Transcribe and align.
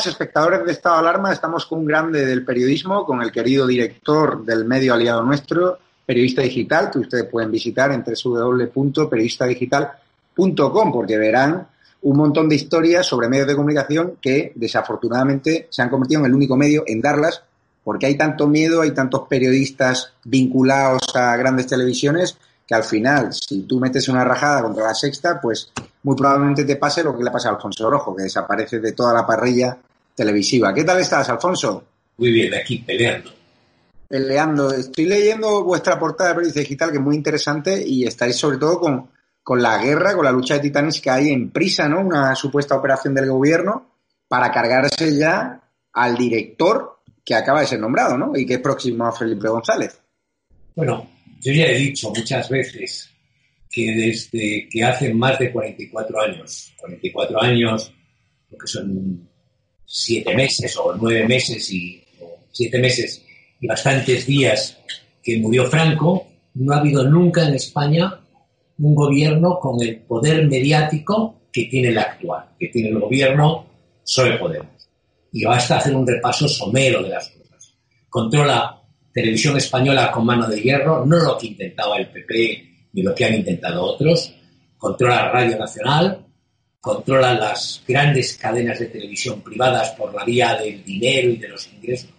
Buenas, 0.00 0.14
espectadores 0.14 0.64
de 0.64 0.72
Estado 0.72 0.94
de 0.94 1.00
Alarma. 1.00 1.30
Estamos 1.30 1.66
con 1.66 1.80
un 1.80 1.84
grande 1.84 2.24
del 2.24 2.42
periodismo, 2.42 3.04
con 3.04 3.20
el 3.20 3.30
querido 3.30 3.66
director 3.66 4.42
del 4.46 4.64
medio 4.64 4.94
aliado 4.94 5.22
nuestro, 5.22 5.76
Periodista 6.06 6.40
Digital, 6.40 6.90
que 6.90 7.00
ustedes 7.00 7.26
pueden 7.26 7.50
visitar 7.50 7.92
en 7.92 8.02
www.periodistadigital.com, 8.02 10.90
porque 10.90 11.18
verán 11.18 11.68
un 12.00 12.16
montón 12.16 12.48
de 12.48 12.54
historias 12.54 13.04
sobre 13.04 13.28
medios 13.28 13.48
de 13.48 13.54
comunicación 13.54 14.14
que 14.22 14.52
desafortunadamente 14.54 15.66
se 15.68 15.82
han 15.82 15.90
convertido 15.90 16.20
en 16.20 16.26
el 16.28 16.34
único 16.34 16.56
medio 16.56 16.82
en 16.86 17.02
darlas, 17.02 17.42
porque 17.84 18.06
hay 18.06 18.16
tanto 18.16 18.46
miedo, 18.46 18.80
hay 18.80 18.92
tantos 18.92 19.28
periodistas 19.28 20.14
vinculados 20.24 21.02
a 21.14 21.36
grandes 21.36 21.66
televisiones 21.66 22.38
que 22.66 22.74
al 22.74 22.84
final, 22.84 23.34
si 23.34 23.64
tú 23.64 23.78
metes 23.78 24.08
una 24.08 24.24
rajada 24.24 24.62
contra 24.62 24.84
la 24.84 24.94
sexta, 24.94 25.42
pues 25.42 25.70
muy 26.04 26.16
probablemente 26.16 26.64
te 26.64 26.76
pase 26.76 27.04
lo 27.04 27.14
que 27.14 27.22
le 27.22 27.30
pasa 27.30 27.50
a 27.50 27.52
Alfonso 27.52 27.90
Rojo, 27.90 28.16
que 28.16 28.22
desaparece 28.22 28.80
de 28.80 28.92
toda 28.92 29.12
la 29.12 29.26
parrilla 29.26 29.76
televisiva. 30.20 30.74
¿Qué 30.74 30.84
tal 30.84 31.00
estás, 31.00 31.30
Alfonso? 31.30 31.82
Muy 32.18 32.30
bien, 32.30 32.52
aquí 32.52 32.78
peleando. 32.78 33.32
Peleando. 34.06 34.70
Estoy 34.70 35.06
leyendo 35.06 35.64
vuestra 35.64 35.98
portada 35.98 36.28
de 36.28 36.34
Periodista 36.34 36.60
Digital, 36.60 36.90
que 36.90 36.98
es 36.98 37.02
muy 37.02 37.16
interesante, 37.16 37.82
y 37.86 38.04
estáis 38.04 38.36
sobre 38.36 38.58
todo 38.58 38.78
con, 38.78 39.08
con 39.42 39.62
la 39.62 39.82
guerra, 39.82 40.14
con 40.14 40.26
la 40.26 40.32
lucha 40.32 40.54
de 40.54 40.60
titanes 40.60 41.00
que 41.00 41.08
hay 41.08 41.30
en 41.30 41.50
prisa, 41.50 41.88
¿no? 41.88 42.00
Una 42.00 42.34
supuesta 42.34 42.76
operación 42.76 43.14
del 43.14 43.30
gobierno 43.30 43.92
para 44.28 44.50
cargarse 44.50 45.16
ya 45.16 45.62
al 45.94 46.16
director 46.18 46.98
que 47.24 47.34
acaba 47.34 47.62
de 47.62 47.68
ser 47.68 47.80
nombrado, 47.80 48.18
¿no? 48.18 48.36
Y 48.36 48.44
que 48.44 48.54
es 48.54 48.60
próximo 48.60 49.06
a 49.06 49.12
Felipe 49.12 49.48
González. 49.48 49.98
Bueno, 50.74 51.08
yo 51.40 51.50
ya 51.50 51.64
he 51.64 51.78
dicho 51.78 52.10
muchas 52.10 52.50
veces 52.50 53.08
que 53.70 53.90
desde 53.92 54.68
que 54.68 54.84
hace 54.84 55.14
más 55.14 55.38
de 55.38 55.50
44 55.50 56.20
años, 56.20 56.74
44 56.76 57.42
años, 57.42 57.94
lo 58.50 58.58
que 58.58 58.66
son 58.66 59.29
siete 59.92 60.32
meses 60.36 60.76
o 60.76 60.94
nueve 60.94 61.26
meses 61.26 61.68
y 61.72 62.00
siete 62.52 62.78
meses 62.78 63.24
y 63.60 63.66
bastantes 63.66 64.24
días 64.24 64.78
que 65.20 65.38
murió 65.38 65.66
Franco, 65.66 66.28
no 66.54 66.72
ha 66.72 66.78
habido 66.78 67.02
nunca 67.04 67.46
en 67.46 67.54
España 67.54 68.20
un 68.78 68.94
gobierno 68.94 69.58
con 69.58 69.82
el 69.82 69.98
poder 70.02 70.46
mediático 70.46 71.40
que 71.52 71.64
tiene 71.64 71.88
el 71.88 71.98
actual, 71.98 72.50
que 72.58 72.68
tiene 72.68 72.90
el 72.90 73.00
gobierno 73.00 73.66
sobre 74.04 74.38
Podemos. 74.38 74.88
Y 75.32 75.44
basta 75.44 75.78
hacer 75.78 75.94
un 75.94 76.06
repaso 76.06 76.46
somero 76.46 77.02
de 77.02 77.08
las 77.08 77.28
cosas. 77.28 77.74
Controla 78.08 78.80
televisión 79.12 79.56
española 79.56 80.12
con 80.12 80.24
mano 80.24 80.46
de 80.46 80.60
hierro, 80.62 81.04
no 81.04 81.16
lo 81.16 81.36
que 81.36 81.48
intentaba 81.48 81.98
el 81.98 82.08
PP 82.08 82.88
ni 82.92 83.02
lo 83.02 83.12
que 83.12 83.24
han 83.24 83.34
intentado 83.34 83.82
otros, 83.82 84.32
controla 84.78 85.30
Radio 85.30 85.58
Nacional, 85.58 86.26
controla 86.80 87.34
las 87.34 87.82
grandes 87.86 88.36
cadenas 88.36 88.78
de 88.78 88.86
televisión 88.86 89.42
privadas 89.42 89.90
por 89.90 90.14
la 90.14 90.24
vía 90.24 90.54
del 90.54 90.82
dinero 90.82 91.28
y 91.28 91.36
de 91.36 91.48
los 91.48 91.68
ingresos. 91.68 92.10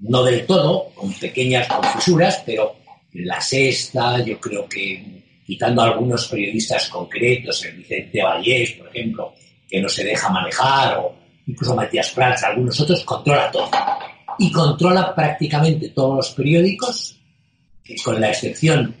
No 0.00 0.22
del 0.22 0.46
todo, 0.46 0.90
con 0.94 1.12
pequeñas 1.14 1.68
confisuras, 1.68 2.42
pero 2.46 2.76
la 3.14 3.40
sexta, 3.40 4.24
yo 4.24 4.40
creo 4.40 4.68
que 4.68 5.22
quitando 5.44 5.82
a 5.82 5.86
algunos 5.86 6.28
periodistas 6.28 6.88
concretos, 6.88 7.64
el 7.64 7.76
Vicente 7.76 8.22
Vallés, 8.22 8.72
por 8.72 8.88
ejemplo, 8.88 9.34
que 9.68 9.80
no 9.80 9.88
se 9.88 10.04
deja 10.04 10.28
manejar, 10.28 10.98
o 10.98 11.14
incluso 11.46 11.74
Matías 11.74 12.10
Prats, 12.10 12.44
algunos 12.44 12.80
otros, 12.80 13.04
controla 13.04 13.50
todo. 13.50 13.70
Y 14.38 14.50
controla 14.50 15.14
prácticamente 15.14 15.90
todos 15.90 16.16
los 16.16 16.30
periódicos, 16.30 17.18
con 18.04 18.20
la 18.20 18.30
excepción 18.30 18.94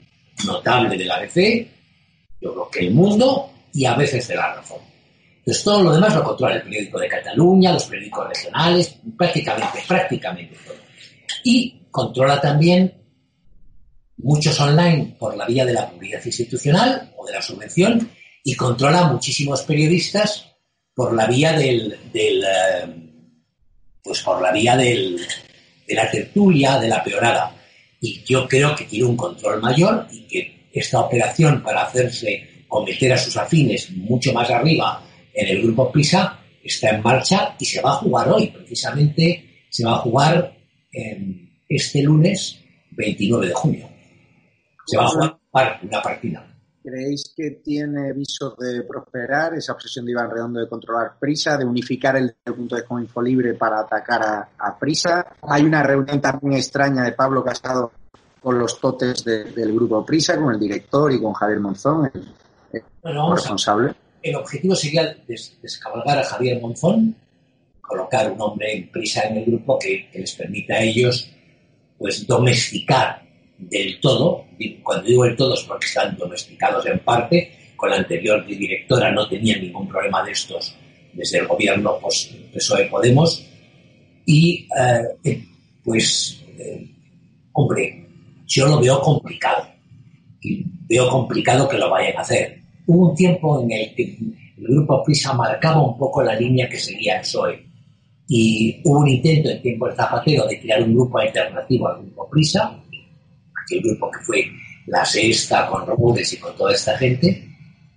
notable 0.44 0.96
del 0.96 1.10
ABC, 1.10 1.66
yo 2.40 2.52
creo 2.52 2.70
que 2.70 2.80
el 2.80 2.90
mundo 2.92 3.51
y 3.72 3.84
a 3.84 3.94
veces 3.94 4.28
de 4.28 4.36
la 4.36 4.54
razón. 4.54 4.78
Entonces 5.38 5.64
todo 5.64 5.82
lo 5.82 5.92
demás 5.92 6.14
lo 6.14 6.22
controla 6.22 6.56
el 6.56 6.62
periódico 6.62 7.00
de 7.00 7.08
Cataluña, 7.08 7.72
los 7.72 7.84
periódicos 7.86 8.28
regionales, 8.28 8.96
prácticamente, 9.16 9.82
prácticamente 9.88 10.56
todo. 10.64 10.76
Y 11.44 11.86
controla 11.90 12.40
también 12.40 12.94
muchos 14.18 14.58
online 14.60 15.16
por 15.18 15.36
la 15.36 15.46
vía 15.46 15.64
de 15.64 15.72
la 15.72 15.90
publicidad 15.90 16.24
institucional 16.24 17.12
o 17.16 17.26
de 17.26 17.32
la 17.32 17.42
subvención 17.42 18.08
y 18.44 18.54
controla 18.54 19.06
muchísimos 19.06 19.62
periodistas 19.62 20.46
por 20.94 21.14
la 21.14 21.26
vía 21.26 21.52
del, 21.52 21.98
del 22.12 22.44
eh, 22.44 23.02
pues 24.02 24.22
por 24.22 24.40
la 24.40 24.52
vía 24.52 24.76
del, 24.76 25.20
de 25.86 25.94
la 25.94 26.10
tertulia, 26.10 26.78
de 26.78 26.88
la 26.88 27.02
peorada. 27.02 27.54
Y 28.00 28.22
yo 28.24 28.46
creo 28.46 28.74
que 28.74 28.84
tiene 28.84 29.06
un 29.06 29.16
control 29.16 29.60
mayor 29.60 30.06
y 30.10 30.22
que 30.22 30.68
esta 30.72 31.00
operación 31.00 31.62
para 31.62 31.82
hacerse 31.82 32.51
o 32.74 32.84
meter 32.84 33.12
a 33.12 33.18
sus 33.18 33.36
afines 33.36 33.90
mucho 33.90 34.32
más 34.32 34.50
arriba 34.50 35.02
en 35.34 35.48
el 35.48 35.62
grupo 35.62 35.92
PISA 35.92 36.38
está 36.64 36.90
en 36.90 37.02
marcha 37.02 37.54
y 37.58 37.64
se 37.66 37.82
va 37.82 37.92
a 37.92 37.96
jugar 37.96 38.28
hoy. 38.30 38.48
Precisamente 38.48 39.66
se 39.68 39.84
va 39.84 39.96
a 39.96 39.98
jugar 39.98 40.56
este 41.68 42.02
lunes 42.02 42.58
29 42.92 43.48
de 43.48 43.52
junio. 43.52 43.88
Se 44.86 44.96
va 44.96 45.04
a 45.04 45.08
jugar 45.08 45.80
una 45.82 46.02
partida. 46.02 46.48
¿Creéis 46.82 47.32
que 47.36 47.62
tiene 47.62 48.12
visos 48.12 48.56
de 48.58 48.82
prosperar 48.82 49.54
esa 49.54 49.74
obsesión 49.74 50.04
de 50.04 50.12
Iván 50.12 50.30
Redondo 50.30 50.58
de 50.58 50.68
controlar 50.68 51.18
Prisa, 51.18 51.56
de 51.56 51.64
unificar 51.64 52.16
el 52.16 52.34
punto 52.44 52.74
de 52.74 52.84
Info 53.00 53.22
Libre 53.22 53.54
para 53.54 53.80
atacar 53.80 54.48
a, 54.58 54.78
Prisa? 54.78 55.36
Hay 55.42 55.62
una 55.62 55.82
reunión 55.82 56.20
también 56.20 56.54
extraña 56.54 57.04
de 57.04 57.12
Pablo 57.12 57.44
Casado 57.44 57.92
con 58.42 58.58
los 58.58 58.80
totes 58.80 59.24
del 59.24 59.72
grupo 59.72 60.04
Prisa, 60.04 60.36
con 60.36 60.52
el 60.52 60.58
director 60.58 61.12
y 61.12 61.20
con 61.20 61.32
Javier 61.32 61.60
Monzón, 61.60 62.10
responsable. 63.34 63.94
el 64.22 64.36
objetivo 64.36 64.74
sería 64.74 65.16
descabalgar 65.60 66.18
a 66.18 66.24
Javier 66.24 66.60
Monzón, 66.60 67.16
colocar 67.80 68.30
un 68.30 68.40
hombre 68.40 68.76
en 68.76 68.90
Prisa 68.90 69.22
en 69.22 69.38
el 69.38 69.44
grupo 69.44 69.78
que, 69.78 70.08
que 70.10 70.20
les 70.20 70.32
permita 70.34 70.74
a 70.74 70.82
ellos 70.82 71.30
pues 71.98 72.26
domesticar 72.26 73.22
del 73.58 74.00
todo, 74.00 74.46
cuando 74.82 75.06
digo 75.06 75.24
del 75.24 75.36
todo 75.36 75.54
es 75.54 75.62
porque 75.62 75.86
están 75.86 76.16
domesticados 76.16 76.84
en 76.86 76.98
parte, 76.98 77.72
con 77.76 77.90
la 77.90 77.96
anterior 77.96 78.44
directora 78.44 79.12
no 79.12 79.28
tenía 79.28 79.56
ningún 79.56 79.88
problema 79.88 80.24
de 80.24 80.32
estos 80.32 80.74
desde 81.12 81.38
el 81.38 81.46
gobierno 81.46 81.98
pues, 82.00 82.34
PSOE 82.52 82.86
Podemos, 82.86 83.46
y 84.26 84.66
eh, 84.78 85.02
eh, 85.24 85.44
pues, 85.84 86.44
eh, 86.58 86.90
hombre, 87.52 88.08
yo 88.46 88.66
lo 88.66 88.80
veo 88.80 89.00
complicado, 89.00 89.68
y 90.40 90.64
veo 90.88 91.08
complicado 91.08 91.68
que 91.68 91.78
lo 91.78 91.90
vayan 91.90 92.16
a 92.16 92.20
hacer. 92.20 92.61
Hubo 92.92 93.08
un 93.08 93.16
tiempo 93.16 93.62
en 93.62 93.72
el 93.72 93.94
que 93.94 94.02
el 94.02 94.66
grupo 94.68 95.02
PRISA 95.02 95.32
marcaba 95.32 95.80
un 95.80 95.96
poco 95.96 96.22
la 96.22 96.34
línea 96.34 96.68
que 96.68 96.78
seguía 96.78 97.14
el 97.14 97.20
PSOE, 97.22 97.66
y 98.28 98.82
hubo 98.84 99.00
un 99.00 99.08
intento 99.08 99.48
en 99.48 99.62
tiempo 99.62 99.86
del 99.86 99.96
Zapatero 99.96 100.46
de 100.46 100.60
crear 100.60 100.82
un 100.82 100.92
grupo 100.94 101.18
alternativo 101.18 101.88
al 101.88 102.02
grupo 102.02 102.28
PRISA, 102.28 102.78
aquel 103.64 103.82
grupo 103.82 104.10
que 104.10 104.18
fue 104.18 104.44
la 104.88 105.06
sexta 105.06 105.66
con 105.68 105.86
Robles 105.86 106.34
y 106.34 106.36
con 106.36 106.54
toda 106.54 106.74
esta 106.74 106.98
gente, 106.98 107.48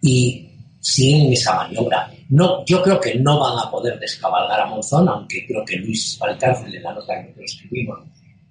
y 0.01 0.47
siguen 0.79 1.33
esa 1.33 1.55
maniobra. 1.55 2.09
No, 2.29 2.63
yo 2.65 2.81
creo 2.81 2.97
que 2.97 3.15
no 3.15 3.37
van 3.37 3.67
a 3.67 3.69
poder 3.69 3.99
descabalgar 3.99 4.61
a 4.61 4.65
Monzón, 4.67 5.09
aunque 5.09 5.45
creo 5.45 5.65
que 5.65 5.75
Luis 5.75 6.17
Valcárcel, 6.17 6.73
en 6.73 6.83
la 6.83 6.93
nota 6.93 7.21
que 7.21 7.43
escribimos 7.43 7.99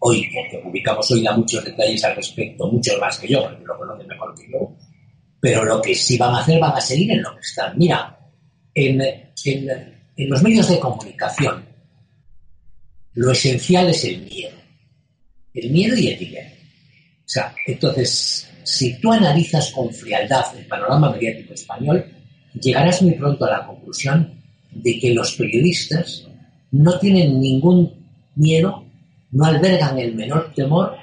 hoy, 0.00 0.28
que 0.28 0.58
publicamos 0.62 1.10
hoy, 1.10 1.22
da 1.22 1.34
muchos 1.34 1.64
detalles 1.64 2.04
al 2.04 2.16
respecto, 2.16 2.70
muchos 2.70 3.00
más 3.00 3.18
que 3.18 3.28
yo, 3.28 3.42
porque 3.44 3.64
lo 3.64 3.78
conoce 3.78 4.04
mejor 4.04 4.34
que 4.34 4.52
yo. 4.52 4.83
Pero 5.44 5.62
lo 5.62 5.82
que 5.82 5.94
sí 5.94 6.16
van 6.16 6.34
a 6.34 6.40
hacer, 6.40 6.58
van 6.58 6.74
a 6.74 6.80
seguir 6.80 7.10
en 7.10 7.22
lo 7.22 7.34
que 7.34 7.42
están. 7.42 7.76
Mira, 7.76 8.18
en, 8.74 8.98
en, 9.02 9.94
en 10.16 10.30
los 10.30 10.42
medios 10.42 10.70
de 10.70 10.78
comunicación, 10.80 11.62
lo 13.12 13.30
esencial 13.30 13.90
es 13.90 14.04
el 14.04 14.22
miedo. 14.22 14.56
El 15.52 15.70
miedo 15.70 15.98
y 15.98 16.08
el 16.08 16.18
dinero. 16.18 16.48
O 17.18 17.28
sea, 17.28 17.54
entonces, 17.66 18.50
si 18.62 18.98
tú 18.98 19.12
analizas 19.12 19.70
con 19.72 19.92
frialdad 19.92 20.46
el 20.56 20.64
panorama 20.66 21.10
mediático 21.10 21.52
español, 21.52 22.06
llegarás 22.58 23.02
muy 23.02 23.12
pronto 23.12 23.44
a 23.44 23.50
la 23.50 23.66
conclusión 23.66 24.42
de 24.70 24.98
que 24.98 25.12
los 25.12 25.34
periodistas 25.34 26.26
no 26.70 26.98
tienen 26.98 27.38
ningún 27.38 27.92
miedo, 28.34 28.82
no 29.32 29.44
albergan 29.44 29.98
el 29.98 30.14
menor 30.14 30.54
temor 30.54 30.96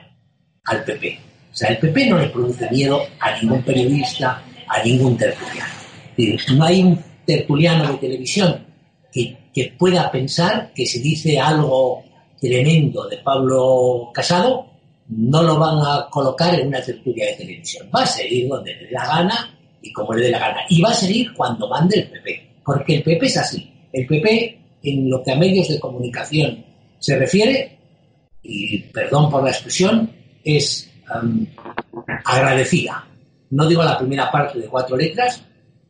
al 0.64 0.84
PP. 0.84 1.31
O 1.52 1.56
sea, 1.56 1.70
el 1.70 1.78
PP 1.78 2.08
no 2.08 2.18
le 2.18 2.28
produce 2.30 2.70
miedo 2.70 3.02
a 3.20 3.38
ningún 3.40 3.62
periodista, 3.64 4.42
a 4.68 4.84
ningún 4.84 5.18
tertuliano. 5.18 5.74
No 6.56 6.64
hay 6.64 6.84
un 6.84 7.00
tertuliano 7.26 7.92
de 7.92 7.98
televisión 7.98 8.66
que, 9.12 9.38
que 9.54 9.74
pueda 9.78 10.10
pensar 10.12 10.72
que 10.74 10.86
si 10.86 11.00
dice 11.02 11.40
algo 11.40 12.04
tremendo 12.40 13.08
de 13.08 13.18
Pablo 13.18 14.10
Casado, 14.14 14.72
no 15.10 15.44
lo 15.44 15.60
van 15.60 15.78
a 15.80 16.08
colocar 16.10 16.58
en 16.58 16.68
una 16.68 16.82
tertulia 16.82 17.28
de 17.28 17.34
televisión. 17.34 17.90
Va 17.94 18.04
a 18.04 18.08
seguir 18.08 18.48
donde 18.48 18.74
le 18.74 18.86
dé 18.86 18.92
la 18.92 19.06
gana 19.06 19.58
y 19.82 19.92
como 19.92 20.14
le 20.14 20.26
dé 20.26 20.32
la 20.32 20.40
gana. 20.40 20.62
Y 20.70 20.82
va 20.82 20.90
a 20.90 20.94
seguir 20.94 21.34
cuando 21.34 21.68
mande 21.68 22.00
el 22.00 22.10
PP. 22.10 22.52
Porque 22.64 22.96
el 22.96 23.04
PP 23.04 23.26
es 23.26 23.38
así. 23.38 23.72
El 23.92 24.08
PP, 24.08 24.60
en 24.84 25.10
lo 25.10 25.22
que 25.22 25.32
a 25.32 25.36
medios 25.36 25.68
de 25.68 25.80
comunicación 25.80 26.64
se 27.00 27.18
refiere, 27.18 27.78
y 28.44 28.80
perdón 28.80 29.30
por 29.30 29.44
la 29.44 29.52
expresión, 29.52 30.12
es 30.44 30.91
um, 31.14 31.46
agradecida. 32.26 33.08
No 33.52 33.68
digo 33.68 33.84
la 33.84 33.98
primera 33.98 34.32
parte 34.32 34.60
de 34.60 34.68
cuatro 34.68 34.96
letras, 34.96 35.44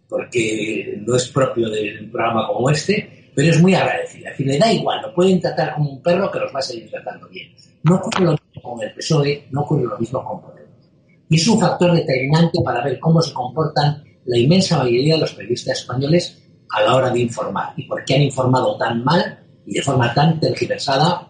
porque 0.07 1.01
no 1.05 1.15
es 1.15 1.27
propio 1.29 1.69
de 1.69 1.99
un 2.01 2.11
programa 2.11 2.47
como 2.47 2.69
este, 2.69 3.31
pero 3.33 3.49
es 3.49 3.61
muy 3.61 3.73
agradecida. 3.75 4.29
Es 4.29 4.37
decir, 4.37 4.47
le 4.47 4.59
da 4.59 4.71
igual, 4.71 5.01
lo 5.01 5.13
pueden 5.13 5.39
tratar 5.39 5.75
como 5.75 5.91
un 5.91 6.01
perro 6.01 6.29
que 6.31 6.39
los 6.39 6.53
va 6.53 6.59
a 6.59 6.63
seguir 6.63 6.89
tratando 6.89 7.27
bien. 7.29 7.53
No 7.83 7.95
ocurre 7.95 8.25
lo 8.25 8.31
mismo 8.31 8.61
con 8.61 8.83
el 8.83 8.93
PSOE, 8.93 9.47
no 9.51 9.61
ocurre 9.61 9.83
lo 9.83 9.97
mismo 9.97 10.23
con 10.23 10.41
Podemos. 10.41 10.89
Y 11.29 11.35
es 11.35 11.47
un 11.47 11.59
factor 11.59 11.93
determinante 11.93 12.59
para 12.63 12.83
ver 12.83 12.99
cómo 12.99 13.21
se 13.21 13.33
comportan 13.33 14.03
la 14.25 14.37
inmensa 14.37 14.77
mayoría 14.77 15.15
de 15.15 15.21
los 15.21 15.33
periodistas 15.33 15.79
españoles 15.79 16.43
a 16.69 16.81
la 16.81 16.95
hora 16.95 17.09
de 17.09 17.19
informar 17.19 17.73
y 17.77 17.83
por 17.83 18.03
qué 18.03 18.15
han 18.15 18.21
informado 18.21 18.77
tan 18.77 19.03
mal 19.03 19.39
y 19.65 19.73
de 19.73 19.81
forma 19.81 20.13
tan 20.13 20.39
tergiversada 20.39 21.29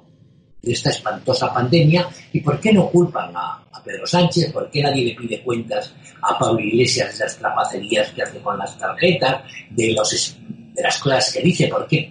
de 0.62 0.72
esta 0.72 0.90
espantosa 0.90 1.54
pandemia 1.54 2.08
y 2.34 2.42
por 2.42 2.60
qué 2.60 2.74
no 2.74 2.90
culpan 2.90 3.32
a, 3.36 3.61
Pedro 3.84 4.06
Sánchez, 4.06 4.52
por 4.52 4.70
qué 4.70 4.82
nadie 4.82 5.06
le 5.06 5.16
pide 5.16 5.42
cuentas 5.42 5.94
a 6.22 6.38
Pablo 6.38 6.60
Iglesias 6.60 7.18
de 7.18 7.26
las 7.26 7.38
trapacerías 7.38 8.10
que 8.12 8.22
hace 8.22 8.40
con 8.40 8.58
las 8.58 8.78
tarjetas, 8.78 9.44
de 9.70 9.94
los 9.94 10.38
de 10.74 10.82
las 10.82 10.98
cosas 11.00 11.34
que 11.34 11.42
dice. 11.42 11.68
¿Por 11.68 11.88
qué, 11.88 12.10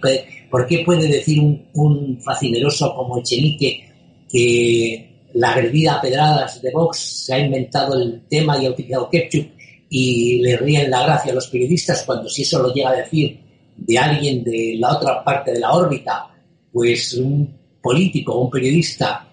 por 0.49 0.67
qué 0.67 0.83
puede 0.85 1.07
decir 1.07 1.39
un, 1.39 1.67
un 1.73 2.21
fascineroso 2.21 2.93
como 2.95 3.19
Echenique 3.19 3.89
que 4.29 5.11
la 5.33 5.51
agredida 5.51 5.95
a 5.95 6.01
pedradas 6.01 6.61
de 6.61 6.71
Vox 6.71 6.97
se 7.25 7.33
ha 7.33 7.39
inventado 7.39 7.99
el 7.99 8.23
tema 8.29 8.57
y 8.57 8.65
ha 8.65 8.71
utilizado 8.71 9.09
ketchup 9.09 9.47
y 9.89 10.37
le 10.41 10.57
ríen 10.57 10.89
la 10.89 11.03
gracia 11.03 11.31
a 11.31 11.35
los 11.35 11.47
periodistas 11.47 12.03
cuando 12.03 12.29
si 12.29 12.43
eso 12.43 12.61
lo 12.61 12.73
llega 12.73 12.91
a 12.91 12.95
decir 12.95 13.39
de 13.75 13.97
alguien 13.97 14.43
de 14.43 14.75
la 14.77 14.95
otra 14.95 15.23
parte 15.23 15.51
de 15.51 15.59
la 15.59 15.73
órbita, 15.73 16.27
pues 16.71 17.13
un 17.15 17.57
político 17.81 18.33
o 18.33 18.45
un 18.45 18.51
periodista 18.51 19.27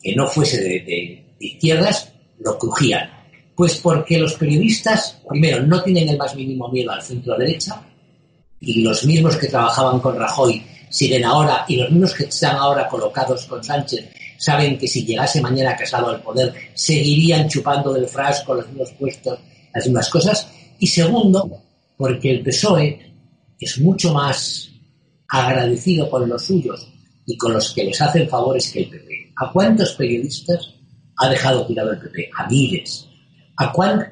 que 0.00 0.14
no 0.14 0.26
fuese 0.28 0.62
de 0.62 1.25
izquierdas, 1.38 2.12
lo 2.38 2.58
crujían. 2.58 3.10
Pues 3.54 3.76
porque 3.76 4.18
los 4.18 4.34
periodistas, 4.34 5.22
primero, 5.28 5.62
no 5.62 5.82
tienen 5.82 6.08
el 6.10 6.18
más 6.18 6.34
mínimo 6.36 6.68
miedo 6.68 6.92
al 6.92 7.02
centro 7.02 7.36
derecha, 7.36 7.82
y 8.60 8.82
los 8.82 9.04
mismos 9.04 9.36
que 9.36 9.48
trabajaban 9.48 10.00
con 10.00 10.18
Rajoy 10.18 10.62
siguen 10.88 11.24
ahora 11.24 11.64
y 11.68 11.76
los 11.76 11.90
mismos 11.90 12.14
que 12.14 12.24
están 12.24 12.56
ahora 12.56 12.88
colocados 12.88 13.44
con 13.46 13.62
Sánchez 13.62 14.08
saben 14.38 14.78
que 14.78 14.88
si 14.88 15.04
llegase 15.04 15.40
mañana 15.40 15.76
Casado 15.76 16.08
al 16.08 16.22
poder 16.22 16.54
seguirían 16.74 17.48
chupando 17.48 17.92
del 17.92 18.06
frasco 18.06 18.54
los 18.54 18.66
mismos 18.68 18.92
puestos, 18.98 19.38
las 19.74 19.84
mismas 19.86 20.08
cosas. 20.10 20.48
Y 20.78 20.86
segundo, 20.86 21.62
porque 21.96 22.30
el 22.30 22.42
PSOE 22.42 23.14
es 23.58 23.78
mucho 23.80 24.12
más 24.12 24.70
agradecido 25.28 26.10
con 26.10 26.28
los 26.28 26.44
suyos 26.44 26.86
y 27.26 27.36
con 27.36 27.52
los 27.54 27.72
que 27.72 27.84
les 27.84 28.00
hacen 28.00 28.28
favores 28.28 28.70
que 28.70 28.80
el 28.80 28.90
PP. 28.90 29.32
¿A 29.36 29.50
cuántos 29.52 29.92
periodistas 29.92 30.74
ha 31.16 31.28
dejado 31.28 31.66
tirado 31.66 31.92
el 31.92 31.98
PP? 31.98 32.30
A 32.36 32.46
miles. 32.48 33.08
¿A, 33.56 33.72
cuán, 33.72 34.06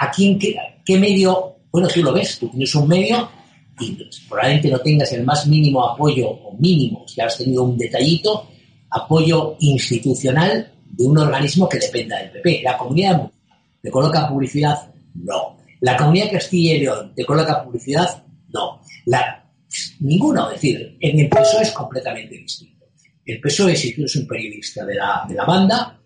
a 0.00 0.10
quién, 0.10 0.38
qué, 0.38 0.98
medio? 0.98 1.56
Bueno, 1.70 1.88
tú 1.88 2.02
lo 2.02 2.12
ves, 2.12 2.38
tú 2.38 2.48
tienes 2.48 2.74
un 2.74 2.88
medio 2.88 3.28
y 3.80 3.98
probablemente 4.28 4.70
no 4.70 4.78
tengas 4.78 5.12
el 5.12 5.24
más 5.24 5.46
mínimo 5.46 5.86
apoyo, 5.86 6.28
o 6.28 6.56
mínimo, 6.58 7.04
si 7.06 7.20
has 7.20 7.36
tenido 7.36 7.64
un 7.64 7.76
detallito, 7.76 8.48
apoyo 8.90 9.56
institucional 9.60 10.72
de 10.84 11.04
un 11.04 11.18
organismo 11.18 11.68
que 11.68 11.78
dependa 11.78 12.18
del 12.18 12.30
PP. 12.30 12.60
La 12.62 12.76
Comunidad 12.76 13.30
¿te 13.82 13.90
coloca 13.90 14.28
publicidad? 14.28 14.92
No. 15.14 15.56
La 15.80 15.96
Comunidad 15.96 16.26
de 16.26 16.32
Castilla 16.32 16.74
y 16.74 16.80
León 16.80 17.12
te 17.14 17.24
coloca 17.24 17.64
publicidad? 17.64 18.24
No. 18.52 18.80
La, 19.06 19.44
ninguno. 20.00 20.50
Es 20.50 20.60
decir, 20.60 20.96
en 21.00 21.18
el 21.18 21.28
PSOE 21.28 21.62
es 21.62 21.72
completamente 21.72 22.36
distinto. 22.36 22.86
El 23.24 23.40
PSOE, 23.40 23.74
si 23.74 23.94
tú 23.94 24.02
eres 24.02 24.16
un 24.16 24.26
periodista 24.26 24.84
de 24.84 24.94
la, 24.94 25.24
de 25.28 25.34
la 25.34 25.44
banda, 25.44 25.98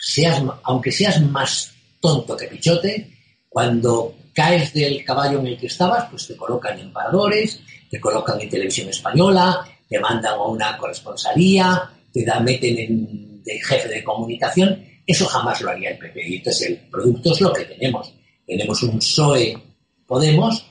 seas, 0.00 0.42
aunque 0.62 0.90
seas 0.90 1.20
más 1.22 1.72
tonto 2.00 2.36
que 2.36 2.46
pichote, 2.46 3.16
Cuando 3.48 4.14
caes 4.32 4.72
del 4.72 5.04
caballo 5.04 5.40
en 5.40 5.48
el 5.48 5.58
que 5.58 5.66
estabas, 5.66 6.08
pues 6.08 6.28
te 6.28 6.36
colocan 6.36 6.78
en 6.78 6.92
paradores, 6.92 7.60
te 7.90 8.00
colocan 8.00 8.40
en 8.40 8.48
televisión 8.48 8.88
española, 8.88 9.66
te 9.88 9.98
mandan 9.98 10.34
a 10.34 10.44
una 10.44 10.78
corresponsalía, 10.78 11.90
te 12.12 12.24
meten 12.40 12.78
en, 12.78 13.42
de 13.42 13.60
jefe 13.60 13.88
de 13.88 14.04
comunicación. 14.04 14.84
Eso 15.04 15.26
jamás 15.26 15.60
lo 15.60 15.70
haría 15.70 15.90
el 15.90 15.98
PP. 15.98 16.28
Y 16.28 16.36
entonces 16.36 16.68
el 16.68 16.76
producto 16.88 17.32
es 17.32 17.40
lo 17.40 17.52
que 17.52 17.64
tenemos. 17.64 18.14
Tenemos 18.46 18.82
un 18.84 18.98
PSOE 18.98 19.70
Podemos 20.10 20.66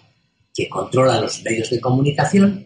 que 0.53 0.67
controla 0.67 1.21
los 1.21 1.41
medios 1.43 1.69
de 1.69 1.79
comunicación 1.79 2.65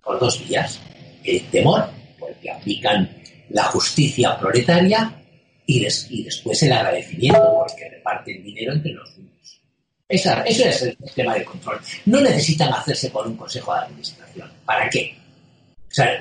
por 0.00 0.20
dos 0.20 0.46
vías. 0.46 0.78
El 1.24 1.42
temor, 1.50 1.90
porque 2.16 2.48
aplican 2.48 3.10
la 3.50 3.64
justicia 3.64 4.38
proletaria, 4.38 5.20
y, 5.68 5.86
y 6.08 6.22
después 6.24 6.62
el 6.62 6.72
agradecimiento, 6.72 7.58
porque 7.58 7.90
reparten 7.90 8.42
dinero 8.42 8.72
entre 8.72 8.92
los 8.92 9.10
suyos. 9.10 9.60
Esa, 10.08 10.42
es 10.42 10.82
el 10.82 10.96
sistema 10.96 11.34
de 11.34 11.44
control. 11.44 11.78
No 12.06 12.22
necesitan 12.22 12.72
hacerse 12.72 13.10
con 13.10 13.28
un 13.28 13.36
consejo 13.36 13.74
de 13.74 13.80
administración. 13.80 14.50
¿Para 14.64 14.88
qué? 14.88 15.14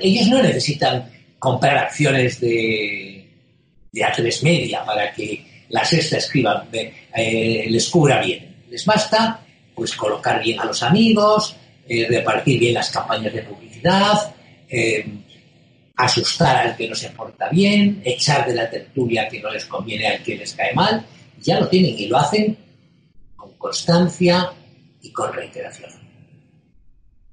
Ellos 0.02 0.28
no 0.28 0.44
necesitan 0.44 1.10
comprar 1.40 1.78
acciones 1.78 2.42
de, 2.42 3.26
de 3.90 4.02
A3 4.02 4.44
Media 4.44 4.84
para 4.84 5.14
que 5.14 5.46
la 5.70 5.86
sexta 5.86 6.18
escriba, 6.18 6.68
eh, 7.16 7.66
les 7.70 7.88
cubra 7.88 8.22
bien. 8.22 8.64
Les 8.70 8.86
basta 8.86 9.40
pues 9.74 9.96
colocar 9.96 10.44
bien 10.44 10.60
a 10.60 10.66
los 10.66 10.84
amigos, 10.84 11.56
eh, 11.88 12.06
repartir 12.10 12.60
bien 12.60 12.74
las 12.74 12.90
campañas 12.90 13.32
de 13.32 13.44
publicidad, 13.44 14.36
eh, 14.68 15.08
asustar 15.98 16.56
al 16.58 16.78
que 16.78 16.88
no 16.88 16.96
se 16.96 17.10
porta 17.10 17.50
bien, 17.50 18.02
echar 18.06 18.48
de 18.48 18.56
la 18.56 18.70
tertulia 18.70 19.28
que 19.28 19.42
no 19.42 19.52
les 19.52 19.66
conviene 19.66 20.08
al 20.08 20.24
que 20.24 20.38
les 20.38 20.54
cae 20.54 20.74
mal, 20.74 21.06
ya 21.42 21.60
lo 21.60 21.68
tienen 21.68 21.98
y 21.98 22.08
lo 22.08 22.18
hacen 22.18 22.58
con 23.36 23.54
constancia 23.58 24.52
y 25.02 25.12
con 25.12 25.34
reiteración. 25.34 25.92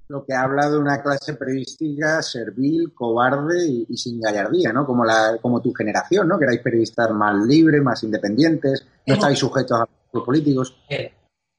Lo 0.08 0.24
que 0.24 0.34
habla 0.34 0.70
de 0.70 0.78
una 0.78 1.02
clase 1.02 1.34
periodística 1.34 2.22
servil, 2.22 2.92
cobarde 2.94 3.86
y, 3.88 3.96
sin 3.96 4.20
gallardía, 4.20 4.72
¿no? 4.72 4.86
Como, 4.86 5.04
la, 5.04 5.38
como 5.40 5.62
tu 5.62 5.72
generación, 5.72 6.28
¿no? 6.28 6.38
Que 6.38 6.44
erais 6.44 6.60
periodistas 6.60 7.10
más 7.10 7.46
libres, 7.46 7.82
más 7.82 8.02
independientes, 8.02 8.86
no 9.06 9.14
estáis 9.14 9.38
sujetos 9.38 9.80
a 9.80 9.88
los 10.12 10.24
políticos. 10.24 10.76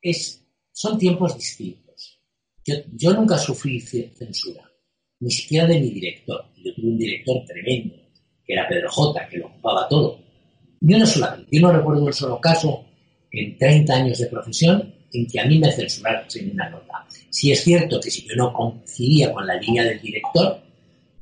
Es, 0.02 0.44
son 0.72 0.98
tiempos 0.98 1.36
distintos. 1.36 2.22
Yo, 2.64 3.14
nunca 3.14 3.38
sufrí 3.38 3.80
censura, 3.80 4.70
ni 5.20 5.32
siquiera 5.32 5.68
de 5.68 5.80
mi 5.80 5.90
director. 5.90 6.46
Yo 6.64 6.74
tuve 6.74 6.88
un 6.88 6.98
director 6.98 7.44
tremendo, 7.46 7.96
que 8.46 8.54
era 8.54 8.68
Pedro 8.68 8.90
J., 8.92 9.28
que 9.28 9.38
lo 9.38 9.48
ocupaba 9.48 9.88
todo. 9.88 10.20
Yo 10.82 10.98
no, 10.98 11.06
solamente, 11.06 11.48
yo 11.52 11.62
no 11.62 11.72
recuerdo 11.72 12.04
un 12.04 12.14
solo 12.14 12.40
caso 12.40 12.86
en 13.32 13.58
30 13.58 13.94
años 13.94 14.18
de 14.20 14.28
profesión 14.28 14.94
en 15.12 15.28
que 15.28 15.40
a 15.40 15.46
mí 15.46 15.58
me 15.60 15.72
censuraran 15.72 16.30
sin 16.30 16.52
una 16.52 16.70
nota. 16.70 17.06
Si 17.30 17.52
es 17.52 17.64
cierto 17.64 18.00
que 18.00 18.12
si 18.12 18.28
yo 18.28 18.36
no 18.36 18.54
coincidía 18.54 19.32
con 19.32 19.48
la 19.48 19.56
línea 19.56 19.84
del 19.84 20.02
director, 20.02 20.60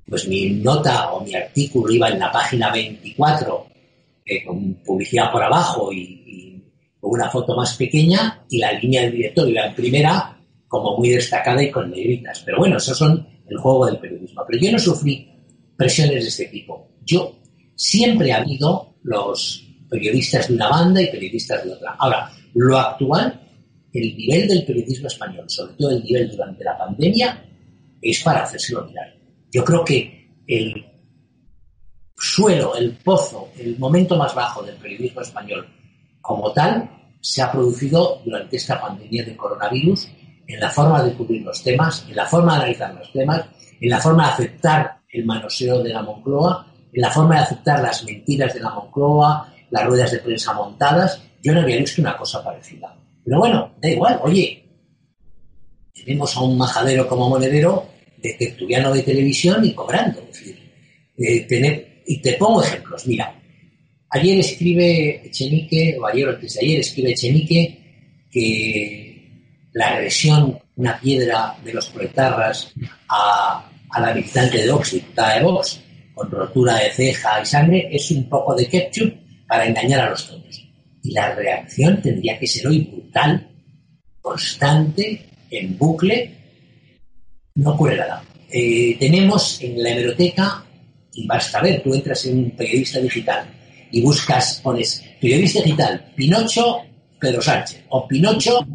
pues 0.07 0.27
mi 0.27 0.49
nota 0.49 1.11
o 1.13 1.23
mi 1.23 1.33
artículo 1.33 1.91
iba 1.93 2.09
en 2.09 2.19
la 2.19 2.31
página 2.31 2.71
24 2.71 3.67
eh, 4.25 4.43
con 4.43 4.73
publicidad 4.75 5.31
por 5.31 5.43
abajo 5.43 5.91
y 5.91 6.61
con 6.99 7.11
una 7.11 7.29
foto 7.29 7.55
más 7.55 7.75
pequeña 7.75 8.43
y 8.49 8.57
la 8.57 8.71
línea 8.73 9.01
del 9.01 9.11
director 9.11 9.49
iba 9.49 9.65
en 9.65 9.75
primera 9.75 10.37
como 10.67 10.97
muy 10.97 11.09
destacada 11.09 11.61
y 11.61 11.69
con 11.69 11.91
negritas. 11.91 12.41
Pero 12.45 12.57
bueno, 12.57 12.77
esos 12.77 12.97
son 12.97 13.27
el 13.47 13.57
juego 13.57 13.85
del 13.85 13.99
periodismo. 13.99 14.43
Pero 14.47 14.59
yo 14.59 14.71
no 14.71 14.79
sufrí 14.79 15.29
presiones 15.75 16.23
de 16.23 16.29
este 16.29 16.45
tipo. 16.45 16.89
Yo 17.05 17.39
siempre 17.75 18.31
ha 18.31 18.37
habido 18.37 18.95
los 19.03 19.67
periodistas 19.89 20.47
de 20.47 20.55
una 20.55 20.69
banda 20.69 21.01
y 21.01 21.11
periodistas 21.11 21.63
de 21.63 21.71
otra. 21.71 21.95
Ahora, 21.99 22.31
lo 22.53 22.77
actual, 22.77 23.39
el 23.93 24.17
nivel 24.17 24.47
del 24.47 24.65
periodismo 24.65 25.07
español, 25.07 25.45
sobre 25.47 25.73
todo 25.73 25.91
el 25.91 26.03
nivel 26.03 26.31
durante 26.31 26.63
la 26.63 26.77
pandemia, 26.77 27.45
es 28.01 28.23
para 28.23 28.43
hacérselo 28.43 28.85
mirar. 28.85 29.13
Yo 29.51 29.63
creo 29.63 29.83
que 29.83 30.29
el 30.47 30.85
suelo, 32.15 32.75
el 32.75 32.93
pozo, 32.97 33.49
el 33.57 33.77
momento 33.77 34.15
más 34.17 34.33
bajo 34.33 34.63
del 34.63 34.75
periodismo 34.75 35.21
español 35.21 35.67
como 36.21 36.51
tal 36.53 36.89
se 37.19 37.41
ha 37.41 37.51
producido 37.51 38.21
durante 38.25 38.55
esta 38.55 38.79
pandemia 38.79 39.25
de 39.25 39.35
coronavirus 39.35 40.07
en 40.53 40.59
la 40.59 40.69
forma 40.69 41.03
de 41.03 41.13
cubrir 41.13 41.41
los 41.41 41.63
temas, 41.63 42.05
en 42.07 42.15
la 42.15 42.25
forma 42.25 42.53
de 42.53 42.57
analizar 42.59 42.93
los 42.93 43.11
temas, 43.11 43.45
en 43.79 43.89
la 43.89 43.99
forma 43.99 44.25
de 44.25 44.33
aceptar 44.33 44.97
el 45.09 45.25
manoseo 45.25 45.81
de 45.81 45.89
la 45.89 46.01
Moncloa, 46.01 46.67
en 46.91 47.01
la 47.01 47.09
forma 47.09 47.35
de 47.35 47.41
aceptar 47.41 47.81
las 47.81 48.03
mentiras 48.03 48.53
de 48.53 48.59
la 48.59 48.69
Moncloa, 48.69 49.53
las 49.71 49.85
ruedas 49.85 50.11
de 50.11 50.19
prensa 50.19 50.53
montadas. 50.53 51.21
Yo 51.41 51.53
no 51.53 51.61
había 51.61 51.77
visto 51.77 52.01
una 52.01 52.15
cosa 52.15 52.43
parecida. 52.43 52.95
Pero 53.25 53.39
bueno, 53.39 53.73
da 53.81 53.89
igual, 53.89 54.19
oye, 54.21 54.63
tenemos 55.93 56.35
a 56.37 56.41
un 56.41 56.57
majadero 56.57 57.07
como 57.07 57.29
monedero 57.29 57.87
de 58.17 58.33
tertuliano 58.33 58.93
de 58.93 59.01
televisión 59.01 59.65
y 59.65 59.73
cobrando. 59.73 60.21
Es 60.31 60.39
decir, 60.39 61.47
tener, 61.47 62.03
y 62.05 62.21
te 62.21 62.33
pongo 62.33 62.61
ejemplos. 62.61 63.07
Mira, 63.07 63.33
Ayer 64.13 64.37
escribe 64.37 65.25
Echenique, 65.25 65.97
o 65.99 66.05
ayer 66.05 66.27
o 66.27 66.31
antes 66.31 66.53
de 66.53 66.59
ayer 66.63 66.79
escribe 66.81 67.11
Echenique, 67.11 67.79
que 68.29 69.12
la 69.73 69.89
agresión, 69.89 70.59
una 70.75 70.99
piedra 70.99 71.55
de 71.63 71.73
los 71.73 71.89
proletarras 71.89 72.71
a, 73.09 73.69
la 73.99 74.13
militante 74.13 74.57
de 74.57 74.73
diputada 74.91 75.37
de 75.37 75.43
Vox, 75.43 75.81
con 76.13 76.29
rotura 76.29 76.75
de 76.75 76.91
ceja 76.91 77.41
y 77.41 77.45
sangre, 77.45 77.89
es 77.91 78.09
un 78.11 78.29
poco 78.29 78.55
de 78.55 78.67
ketchup 78.67 79.13
para 79.47 79.65
engañar 79.65 80.01
a 80.01 80.09
los 80.09 80.27
tontos. 80.27 80.63
Y 81.03 81.11
la 81.11 81.33
reacción 81.35 82.01
tendría 82.01 82.39
que 82.39 82.47
ser 82.47 82.67
hoy 82.67 82.81
brutal, 82.81 83.49
constante, 84.21 85.29
en 85.49 85.77
bucle, 85.77 86.37
no 87.55 87.71
ocurre 87.71 87.97
nada. 87.97 88.23
Eh, 88.49 88.95
tenemos 88.99 89.61
en 89.61 89.81
la 89.81 89.89
hemeroteca, 89.89 90.63
y 91.13 91.27
basta 91.27 91.61
ver, 91.61 91.81
tú 91.83 91.93
entras 91.93 92.25
en 92.25 92.39
un 92.39 92.51
periodista 92.51 92.99
digital, 92.99 93.45
y 93.91 94.01
buscas, 94.01 94.59
pones 94.63 95.03
periodista 95.19 95.61
digital, 95.61 96.13
Pinocho, 96.15 96.81
Pedro 97.19 97.41
Sánchez, 97.41 97.83
o 97.89 98.07
Pinocho, 98.07 98.65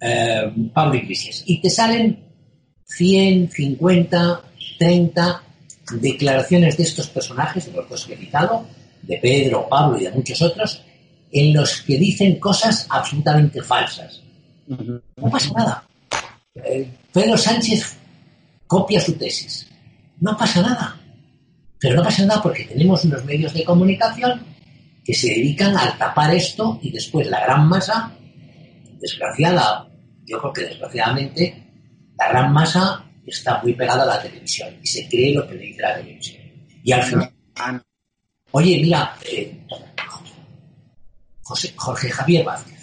eh, 0.00 0.52
Pablo 0.72 0.96
Iglesias, 0.96 1.42
y 1.46 1.60
te 1.60 1.70
salen 1.70 2.24
100, 2.84 3.50
50, 3.50 4.40
30 4.78 5.42
declaraciones 6.00 6.76
de 6.76 6.82
estos 6.82 7.08
personajes, 7.08 7.66
de 7.66 7.72
los 7.72 7.88
dos 7.88 8.04
que 8.06 8.14
he 8.14 8.18
citado, 8.18 8.66
de 9.02 9.18
Pedro, 9.18 9.68
Pablo 9.68 9.98
y 9.98 10.04
de 10.04 10.10
muchos 10.10 10.40
otros, 10.42 10.82
en 11.32 11.54
los 11.54 11.82
que 11.82 11.98
dicen 11.98 12.38
cosas 12.38 12.86
absolutamente 12.88 13.62
falsas. 13.62 14.22
No 14.66 15.30
pasa 15.30 15.52
nada. 15.56 15.84
Eh, 16.54 16.88
Pedro 17.12 17.36
Sánchez 17.36 17.96
copia 18.66 19.00
su 19.00 19.12
tesis. 19.12 19.66
No 20.20 20.36
pasa 20.36 20.62
nada. 20.62 20.96
Pero 21.78 21.96
no 21.96 22.02
pasa 22.02 22.24
nada 22.24 22.42
porque 22.42 22.64
tenemos 22.64 23.04
unos 23.04 23.24
medios 23.24 23.52
de 23.52 23.64
comunicación 23.64 24.40
que 25.04 25.14
se 25.14 25.28
dedican 25.28 25.76
a 25.76 25.96
tapar 25.96 26.34
esto 26.34 26.80
y 26.82 26.90
después 26.90 27.28
la 27.28 27.40
gran 27.40 27.68
masa, 27.68 28.12
desgraciada, 28.98 29.88
yo 30.24 30.38
creo 30.40 30.52
que 30.52 30.62
desgraciadamente, 30.62 31.62
la 32.18 32.28
gran 32.28 32.52
masa 32.52 33.04
está 33.26 33.62
muy 33.62 33.74
pegada 33.74 34.02
a 34.02 34.06
la 34.06 34.22
televisión 34.22 34.74
y 34.82 34.86
se 34.86 35.08
cree 35.08 35.34
lo 35.34 35.46
que 35.46 35.54
le 35.54 35.62
dice 35.62 35.82
la 35.82 35.96
televisión. 35.96 36.42
Y 36.82 36.92
al 36.92 37.02
final, 37.02 37.32
oye, 38.52 38.78
mira, 38.80 39.16
eh, 39.30 39.66
Jorge 41.76 42.10
Javier 42.10 42.44
Vázquez 42.44 42.76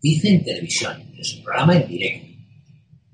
dice 0.00 0.28
en 0.28 0.44
televisión, 0.44 1.12
en 1.16 1.24
su 1.24 1.42
programa 1.42 1.76
en 1.76 1.88
directo, 1.88 2.26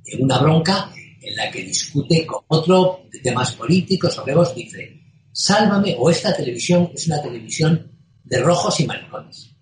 en 0.07 0.23
una 0.23 0.39
bronca 0.39 0.91
en 1.21 1.37
la 1.37 1.51
que 1.51 1.63
discute 1.63 2.25
con 2.25 2.41
otro 2.49 3.03
de 3.11 3.19
temas 3.19 3.53
políticos 3.53 4.15
sobre 4.15 4.35
vos, 4.35 4.55
dice, 4.55 5.03
sálvame, 5.33 5.95
o 5.99 6.11
esta 6.11 6.35
televisión 6.35 6.91
es 6.95 7.07
una 7.07 7.21
televisión 7.21 7.93
de 8.25 8.41
rojos 8.41 8.81
y 8.81 8.87
maricones. 8.87 9.55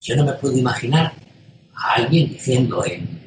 Yo 0.00 0.16
no 0.16 0.24
me 0.24 0.32
puedo 0.32 0.56
imaginar 0.56 1.12
a 1.80 1.94
alguien 1.94 2.28
diciendo 2.28 2.84
en, 2.84 3.20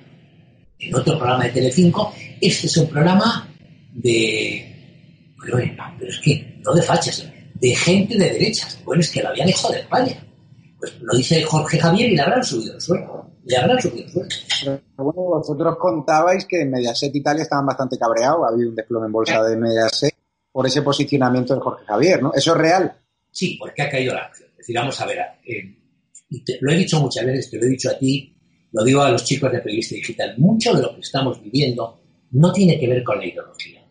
en 0.80 0.96
otro 0.96 1.18
programa 1.18 1.46
de 1.46 1.52
Telecinco, 1.52 2.14
este 2.40 2.68
es 2.68 2.78
un 2.78 2.88
programa 2.88 3.48
de... 3.94 4.70
Pero, 5.42 5.58
pero 6.00 6.10
es 6.10 6.20
que 6.20 6.62
no 6.64 6.74
de 6.74 6.82
fachas, 6.82 7.28
de 7.54 7.76
gente 7.76 8.18
de 8.18 8.30
derechas. 8.32 8.80
Bueno, 8.86 9.02
es 9.02 9.10
que 9.10 9.22
lo 9.22 9.30
habían 9.30 9.50
hecho 9.50 9.70
de 9.70 9.80
España. 9.80 10.26
Pues 10.80 10.94
lo 11.02 11.16
dice 11.16 11.42
Jorge 11.44 11.80
Javier 11.80 12.12
y 12.12 12.16
le 12.16 12.22
habrán 12.22 12.44
subido 12.44 12.76
el 12.76 12.82
sueldo. 12.82 13.32
Le 13.46 13.58
habrán 13.58 13.82
subido 13.82 14.06
el 14.06 14.12
sueldo. 14.12 14.36
Pero 14.64 14.82
bueno, 14.98 15.22
vosotros 15.22 15.78
contabais 15.78 16.46
que 16.46 16.62
en 16.62 16.72
Mediaset 16.72 17.14
Italia 17.14 17.44
estaban 17.44 17.66
bastante 17.66 17.98
cabreados. 17.98 18.46
Ha 18.46 18.54
habido 18.54 18.70
un 18.70 18.76
desplome 18.76 19.08
en 19.08 19.12
bolsa 19.12 19.44
de 19.44 19.58
Mediaset 19.58 20.16
por 20.52 20.68
ese 20.68 20.82
posicionamiento 20.82 21.56
de 21.56 21.62
Jorge 21.62 21.86
Javier, 21.86 22.22
¿no? 22.22 22.34
¿Eso 22.34 22.52
es 22.52 22.58
real? 22.58 22.94
Sí, 23.32 23.58
porque 23.60 23.82
ha 23.82 23.90
caído 23.90 24.14
la 24.14 24.22
acción. 24.22 24.50
Es 24.52 24.58
decir, 24.58 24.76
vamos 24.76 25.02
a 25.02 25.06
ver, 25.06 25.20
eh, 25.46 25.76
lo 26.62 26.72
he 26.72 26.76
dicho 26.76 27.02
muchas 27.02 27.26
veces, 27.26 27.50
te 27.50 27.58
lo 27.58 27.66
he 27.66 27.70
dicho 27.70 27.90
a 27.90 27.98
ti, 27.98 28.33
lo 28.74 28.84
digo 28.84 29.02
a 29.02 29.12
los 29.12 29.24
chicos 29.24 29.52
de 29.52 29.60
Periodista 29.60 29.96
Digital, 29.96 30.36
mucho 30.38 30.74
de 30.74 30.82
lo 30.82 30.96
que 30.96 31.02
estamos 31.02 31.42
viviendo 31.42 32.02
no 32.32 32.52
tiene 32.52 32.80
que 32.80 32.88
ver 32.88 33.04
con 33.04 33.20
la 33.20 33.26
ideología, 33.26 33.86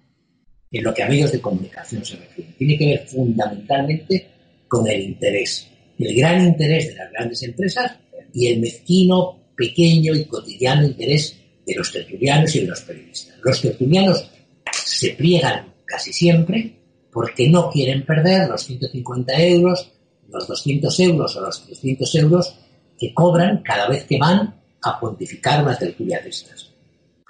en 0.70 0.84
lo 0.84 0.92
que 0.92 1.02
a 1.04 1.08
medios 1.08 1.30
de 1.30 1.40
comunicación 1.40 2.04
se 2.04 2.16
refiere, 2.16 2.52
tiene 2.58 2.76
que 2.76 2.86
ver 2.86 3.06
fundamentalmente 3.06 4.28
con 4.66 4.86
el 4.88 5.00
interés. 5.02 5.68
el 5.98 6.16
gran 6.16 6.44
interés 6.44 6.88
de 6.88 6.94
las 6.96 7.12
grandes 7.12 7.42
empresas 7.44 7.92
y 8.34 8.48
el 8.48 8.60
mezquino, 8.60 9.52
pequeño 9.56 10.14
y 10.14 10.24
cotidiano 10.24 10.84
interés 10.84 11.36
de 11.64 11.74
los 11.76 11.92
tertulianos 11.92 12.56
y 12.56 12.60
de 12.60 12.66
los 12.66 12.80
periodistas. 12.80 13.36
Los 13.44 13.60
tertulianos 13.60 14.30
se 14.72 15.10
pliegan 15.10 15.74
casi 15.84 16.12
siempre 16.12 16.74
porque 17.12 17.48
no 17.48 17.70
quieren 17.70 18.04
perder 18.04 18.48
los 18.48 18.64
150 18.64 19.40
euros, 19.44 19.92
los 20.28 20.48
200 20.48 21.00
euros 21.00 21.36
o 21.36 21.40
los 21.42 21.66
300 21.66 22.14
euros 22.16 22.58
que 22.98 23.14
cobran 23.14 23.62
cada 23.62 23.88
vez 23.88 24.04
que 24.04 24.18
van 24.18 24.61
a 24.82 24.98
pontificar 24.98 25.62
una 25.62 25.76
tertulia 25.76 26.20
de 26.20 26.30
estas. 26.30 26.70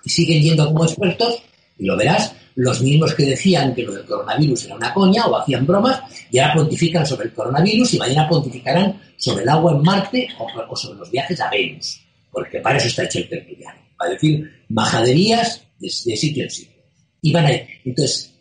Y 0.05 0.11
siguen 0.11 0.43
yendo 0.43 0.67
como 0.67 0.85
expertos, 0.85 1.43
y 1.79 1.85
lo 1.85 1.97
verás, 1.97 2.35
los 2.55 2.83
mismos 2.83 3.15
que 3.15 3.25
decían 3.25 3.75
que 3.75 3.83
lo 3.83 3.93
del 3.93 4.05
coronavirus 4.05 4.67
era 4.67 4.77
una 4.77 4.93
coña 4.93 5.27
o 5.27 5.37
hacían 5.37 5.67
bromas, 5.67 6.01
y 6.31 6.39
ahora 6.39 6.55
pontifican 6.55 7.07
sobre 7.07 7.27
el 7.27 7.35
coronavirus 7.35 7.95
y 7.95 7.99
mañana 7.99 8.29
pontificarán 8.29 9.01
sobre 9.17 9.45
el 9.45 9.49
agua 9.49 9.73
en 9.73 9.83
Marte 9.83 10.29
o, 10.39 10.77
sobre 10.77 10.99
los 10.99 11.11
viajes 11.11 11.41
a 11.41 11.51
Venus, 11.51 12.01
porque 12.31 12.61
para 12.61 12.79
eso 12.79 12.89
está 12.89 13.05
hecho 13.05 13.21
el 13.21 13.29
tertuliano, 13.29 13.81
para 13.97 14.11
decir 14.13 14.65
majaderías 14.69 15.63
de, 15.79 15.89
sitio 15.91 16.45
en 16.45 16.51
sitio. 16.51 16.83
Y 17.21 17.33
van 17.33 17.47
a 17.47 17.53
ir. 17.53 17.67
Entonces, 17.85 18.33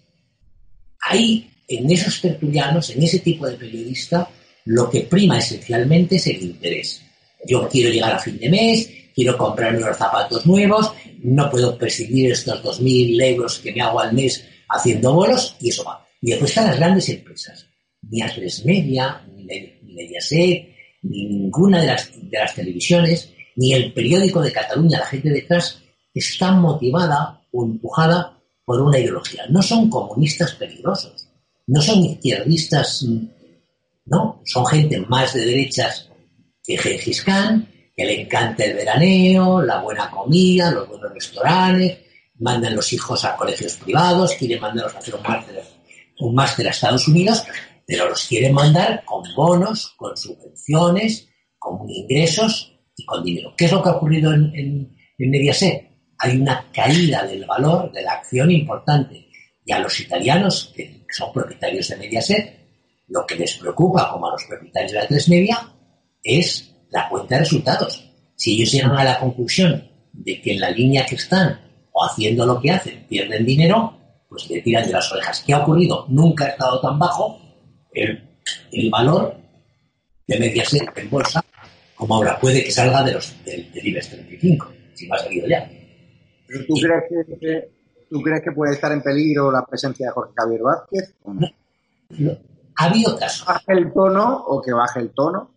ahí, 1.02 1.50
en 1.68 1.90
esos 1.92 2.20
tertulianos, 2.20 2.90
en 2.90 3.04
ese 3.04 3.20
tipo 3.20 3.48
de 3.48 3.56
periodista, 3.56 4.28
lo 4.66 4.90
que 4.90 5.02
prima 5.02 5.38
esencialmente 5.38 6.16
es 6.16 6.28
el 6.28 6.42
interés. 6.42 7.02
Yo 7.48 7.68
quiero 7.68 7.92
llegar 7.92 8.14
a 8.14 8.20
fin 8.20 8.38
de 8.38 8.50
mes, 8.50 8.90
quiero 9.22 9.38
comprarme 9.38 9.84
unos 9.84 9.98
zapatos 9.98 10.48
nuevos, 10.48 10.92
no 11.22 11.48
puedo 11.52 11.78
perseguir 11.78 12.32
estos 12.32 12.64
2.000 12.64 13.24
euros 13.24 13.60
que 13.60 13.72
me 13.72 13.82
hago 13.82 14.00
al 14.00 14.14
mes 14.14 14.44
haciendo 14.68 15.14
bolos, 15.14 15.56
y 15.60 15.70
eso 15.70 15.84
va. 15.84 16.04
Y 16.22 16.32
después 16.32 16.50
están 16.50 16.66
las 16.66 16.78
grandes 16.78 17.08
empresas. 17.10 17.68
Ni 18.10 18.20
a 18.24 18.34
tres 18.34 18.66
Media, 18.66 19.24
ni, 19.28 19.44
Mediaset, 19.94 20.70
ni 21.04 21.26
ninguna 21.26 21.82
de 21.82 21.88
las, 21.88 22.10
de 22.16 22.36
las 22.36 22.56
televisiones, 22.56 23.32
ni 23.58 23.74
el 23.74 23.94
periódico 23.94 24.42
de 24.42 24.52
Cataluña, 24.52 24.98
la 24.98 25.06
gente 25.06 25.30
detrás, 25.30 25.80
está 26.16 26.52
motivada 26.54 27.44
o 27.52 27.64
empujada 27.64 28.40
por 28.66 28.82
una 28.82 28.98
ideología. 28.98 29.46
No 29.50 29.62
son 29.62 29.88
comunistas 29.88 30.56
peligrosos, 30.56 31.28
no 31.68 31.80
son 31.80 32.04
izquierdistas, 32.06 33.06
no, 34.06 34.42
son 34.46 34.66
gente 34.66 35.00
más 35.02 35.36
de 35.36 35.46
derechas 35.46 36.10
que 36.64 36.76
Gengis 36.76 37.22
Khan, 37.22 37.68
que 38.02 38.08
le 38.08 38.22
encanta 38.22 38.64
el 38.66 38.74
veraneo, 38.74 39.62
la 39.62 39.80
buena 39.80 40.10
comida, 40.10 40.72
los 40.72 40.88
buenos 40.88 41.14
restaurantes, 41.14 42.00
mandan 42.40 42.76
los 42.76 42.92
hijos 42.94 43.24
a 43.26 43.36
colegios 43.36 43.76
privados, 43.76 44.34
quieren 44.34 44.60
mandarlos 44.60 44.96
a 44.96 44.98
hacer 44.98 45.14
un 46.20 46.34
máster, 46.34 46.68
a 46.68 46.72
Estados 46.72 47.08
Unidos, 47.08 47.44
pero 47.86 48.10
los 48.10 48.26
quieren 48.26 48.56
mandar 48.56 49.04
con 49.06 49.24
bonos, 49.36 49.94
con 49.98 50.18
subvenciones, 50.18 51.30
con 51.60 51.88
ingresos 51.88 52.76
y 52.98 53.06
con 53.06 53.24
dinero. 53.24 53.54
¿Qué 53.56 53.66
es 53.66 53.72
lo 53.72 53.84
que 53.84 53.90
ha 53.90 53.94
ocurrido 53.94 54.34
en 54.34 54.98
Mediaset? 55.20 55.92
Hay 56.18 56.38
una 56.38 56.72
caída 56.72 57.28
del 57.28 57.46
valor 57.46 57.92
de 57.92 58.02
la 58.02 58.14
acción 58.14 58.50
importante. 58.50 59.28
Y 59.64 59.72
a 59.72 59.78
los 59.80 60.00
italianos, 60.00 60.74
que 60.76 61.06
son 61.10 61.32
propietarios 61.32 61.88
de 61.90 61.98
Mediaset, 61.98 62.60
lo 63.10 63.28
que 63.28 63.36
les 63.36 63.58
preocupa, 63.58 64.10
como 64.12 64.28
a 64.28 64.32
los 64.32 64.44
propietarios 64.46 64.92
de 64.92 64.98
la 64.98 65.08
tres 65.08 65.30
media, 65.30 65.72
es 66.24 66.71
la 66.92 67.10
cuenta 67.10 67.36
de 67.36 67.42
resultados. 67.42 68.08
Si 68.36 68.56
ellos 68.56 68.72
llegan 68.72 68.92
a 68.92 69.04
la 69.04 69.20
conclusión 69.20 69.88
de 70.14 70.42
que 70.42 70.54
en 70.54 70.60
la 70.60 70.70
línea 70.70 71.06
que 71.06 71.16
están 71.16 71.60
o 71.92 72.06
haciendo 72.06 72.46
lo 72.46 72.60
que 72.60 72.72
hacen 72.72 73.06
pierden 73.08 73.46
dinero, 73.46 73.98
pues 74.30 74.50
le 74.50 74.62
tiran 74.62 74.86
de 74.86 74.94
las 74.94 75.12
orejas. 75.12 75.44
¿Qué 75.46 75.54
ha 75.54 75.60
ocurrido? 75.60 76.06
Nunca 76.10 76.46
ha 76.46 76.50
estado 76.50 76.80
tan 76.80 76.98
bajo 76.98 77.40
el, 77.94 78.22
valor 78.90 79.36
de 80.28 80.40
Mediaset 80.40 80.98
en 80.98 81.10
bolsa 81.10 81.44
como 81.96 82.16
ahora. 82.16 82.40
Puede 82.40 82.64
que 82.64 82.72
salga 82.72 83.04
de 83.04 83.14
los, 83.14 83.36
del, 83.44 83.72
del 83.72 83.88
IBEX 83.88 84.10
35, 84.10 84.72
si 84.94 85.08
no 85.08 85.16
ha 85.16 85.18
salido 85.20 85.48
ya. 85.48 85.70
¿Tú, 86.68 86.76
crees 86.76 87.04
que, 87.40 87.72
¿Tú 88.10 88.22
crees 88.22 88.42
que 88.42 88.52
puede 88.52 88.74
estar 88.74 88.92
en 88.92 89.02
peligro 89.02 89.52
la 89.52 89.66
presencia 89.66 90.08
de 90.08 90.12
Jorge 90.14 90.34
Javier 90.36 90.62
Vázquez? 90.62 91.16
no? 91.26 92.38
Ha 92.78 92.86
habido 92.86 93.18
casos. 93.18 93.46
¿Baje 93.46 93.74
el 93.74 93.94
tono 93.94 94.44
o 94.48 94.62
que 94.62 94.72
baje 94.74 95.00
el 95.00 95.12
tono? 95.12 95.51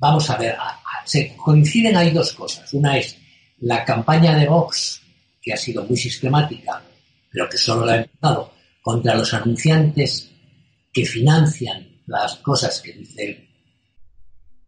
Vamos 0.00 0.30
a 0.30 0.36
ver, 0.38 0.56
se 1.04 1.36
coinciden 1.36 1.94
hay 1.94 2.10
dos 2.10 2.32
cosas. 2.32 2.72
Una 2.72 2.96
es 2.96 3.16
la 3.58 3.84
campaña 3.84 4.34
de 4.34 4.46
Vox, 4.46 5.02
que 5.42 5.52
ha 5.52 5.56
sido 5.56 5.84
muy 5.84 5.96
sistemática, 5.96 6.82
pero 7.30 7.48
que 7.48 7.58
solo 7.58 7.84
la 7.84 7.92
ha 7.92 7.96
empezado, 7.96 8.52
contra 8.80 9.14
los 9.14 9.32
anunciantes 9.34 10.30
que 10.90 11.04
financian 11.04 11.86
las 12.06 12.36
cosas 12.36 12.80
que 12.80 12.94
dice 12.94 13.46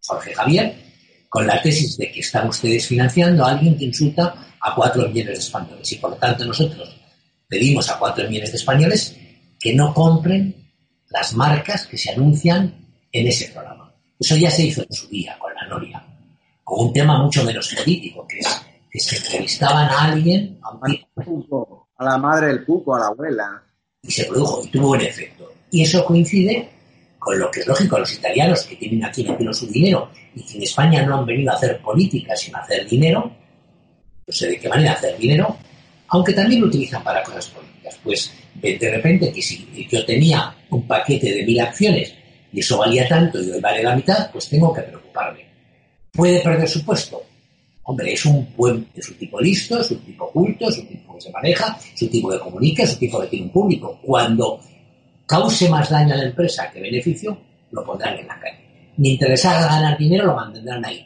Jorge 0.04 0.34
Javier, 0.34 0.76
con 1.30 1.46
la 1.46 1.62
tesis 1.62 1.96
de 1.96 2.12
que 2.12 2.20
están 2.20 2.48
ustedes 2.48 2.86
financiando 2.86 3.44
a 3.44 3.52
alguien 3.52 3.78
que 3.78 3.86
insulta 3.86 4.54
a 4.60 4.74
cuatro 4.74 5.08
millones 5.08 5.38
de 5.38 5.44
españoles. 5.44 5.92
Y 5.92 5.96
por 5.96 6.10
lo 6.10 6.16
tanto 6.16 6.44
nosotros 6.44 6.94
pedimos 7.48 7.88
a 7.88 7.98
cuatro 7.98 8.28
millones 8.28 8.52
de 8.52 8.58
españoles 8.58 9.16
que 9.58 9.74
no 9.74 9.94
compren 9.94 10.54
las 11.08 11.32
marcas 11.32 11.86
que 11.86 11.96
se 11.96 12.10
anuncian 12.10 12.74
en 13.10 13.26
ese 13.26 13.48
programa. 13.48 13.81
Eso 14.22 14.36
ya 14.36 14.52
se 14.52 14.66
hizo 14.66 14.82
en 14.82 14.92
su 14.92 15.08
día 15.08 15.36
con 15.36 15.52
la 15.52 15.66
Noria, 15.66 16.00
con 16.62 16.86
un 16.86 16.92
tema 16.92 17.20
mucho 17.20 17.42
menos 17.42 17.74
político, 17.74 18.24
que 18.24 18.38
es 18.38 18.62
que 18.88 19.00
se 19.00 19.16
entrevistaban 19.16 19.88
a 19.88 20.12
alguien, 20.12 20.60
a, 20.62 20.78
a 21.96 22.04
la 22.04 22.18
madre 22.18 22.46
del 22.46 22.64
puco, 22.64 22.94
a 22.94 23.00
la 23.00 23.06
abuela. 23.06 23.60
Y 24.00 24.12
se 24.12 24.26
produjo, 24.26 24.62
y 24.64 24.68
tuvo 24.68 24.92
un 24.92 25.00
efecto. 25.00 25.52
Y 25.72 25.82
eso 25.82 26.04
coincide 26.04 26.68
con 27.18 27.36
lo 27.36 27.50
que 27.50 27.60
es 27.60 27.66
lógico, 27.66 27.98
los 27.98 28.14
italianos 28.14 28.62
que 28.62 28.76
tienen 28.76 29.04
aquí 29.04 29.24
metido 29.24 29.52
su 29.52 29.66
dinero 29.66 30.08
y 30.36 30.46
que 30.46 30.56
en 30.56 30.62
España 30.62 31.02
no 31.04 31.18
han 31.18 31.26
venido 31.26 31.50
a 31.50 31.56
hacer 31.56 31.80
política, 31.80 32.36
sino 32.36 32.58
a 32.58 32.60
hacer 32.60 32.86
dinero, 32.88 33.28
no 34.24 34.32
sé 34.32 34.50
de 34.50 34.60
qué 34.60 34.68
manera 34.68 34.92
hacer 34.92 35.18
dinero, 35.18 35.56
aunque 36.06 36.32
también 36.32 36.60
lo 36.60 36.68
utilizan 36.68 37.02
para 37.02 37.24
cosas 37.24 37.46
políticas. 37.48 37.98
Pues 38.04 38.32
de 38.54 38.90
repente 38.90 39.32
que 39.32 39.42
si 39.42 39.88
yo 39.90 40.04
tenía 40.04 40.54
un 40.70 40.86
paquete 40.86 41.34
de 41.34 41.44
mil 41.44 41.60
acciones 41.60 42.21
y 42.52 42.60
eso 42.60 42.78
valía 42.78 43.08
tanto 43.08 43.42
y 43.42 43.50
hoy 43.50 43.60
vale 43.60 43.82
la 43.82 43.96
mitad, 43.96 44.30
pues 44.30 44.48
tengo 44.48 44.72
que 44.72 44.82
preocuparme. 44.82 45.46
¿Puede 46.12 46.40
perder 46.40 46.68
su 46.68 46.84
puesto? 46.84 47.22
Hombre, 47.84 48.12
es 48.12 48.24
un 48.26 48.46
buen, 48.56 48.86
es 48.94 49.08
un 49.08 49.16
tipo 49.16 49.40
listo, 49.40 49.80
es 49.80 49.90
un 49.90 49.98
tipo 49.98 50.30
culto, 50.30 50.68
es 50.68 50.78
un 50.78 50.86
tipo 50.86 51.14
que 51.14 51.20
se 51.20 51.32
maneja, 51.32 51.78
es 51.94 52.02
un 52.02 52.10
tipo 52.10 52.30
que 52.30 52.38
comunica, 52.38 52.82
es 52.84 52.92
un 52.92 52.98
tipo 52.98 53.20
que 53.20 53.26
tiene 53.26 53.46
un 53.46 53.52
público. 53.52 53.98
Cuando 54.02 54.60
cause 55.26 55.68
más 55.68 55.90
daño 55.90 56.14
a 56.14 56.18
la 56.18 56.24
empresa 56.24 56.70
que 56.70 56.80
beneficio, 56.80 57.36
lo 57.72 57.84
pondrán 57.84 58.18
en 58.18 58.26
la 58.26 58.38
calle. 58.38 58.92
Mientras 58.98 59.30
les 59.30 59.44
haga 59.46 59.66
ganar 59.66 59.98
dinero, 59.98 60.26
lo 60.26 60.36
mantendrán 60.36 60.84
ahí. 60.84 61.04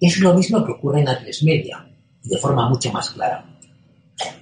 Es 0.00 0.18
lo 0.18 0.34
mismo 0.34 0.64
que 0.64 0.72
ocurre 0.72 1.00
en 1.00 1.06
A3 1.06 1.44
Media, 1.44 1.86
de 2.22 2.38
forma 2.38 2.68
mucho 2.68 2.90
más 2.90 3.10
clara. 3.10 3.44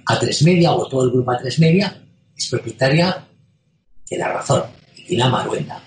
A3 0.07 0.45
Media 0.45 0.71
o 0.71 0.87
todo 0.87 1.03
el 1.03 1.11
grupo 1.11 1.31
A3 1.31 1.59
Media 1.59 2.01
es 2.35 2.49
propietaria 2.49 3.27
de 4.09 4.17
la 4.17 4.33
razón 4.33 4.63
y 4.95 5.03
tiene 5.03 5.23
a 5.23 5.29
Maruenda. 5.29 5.81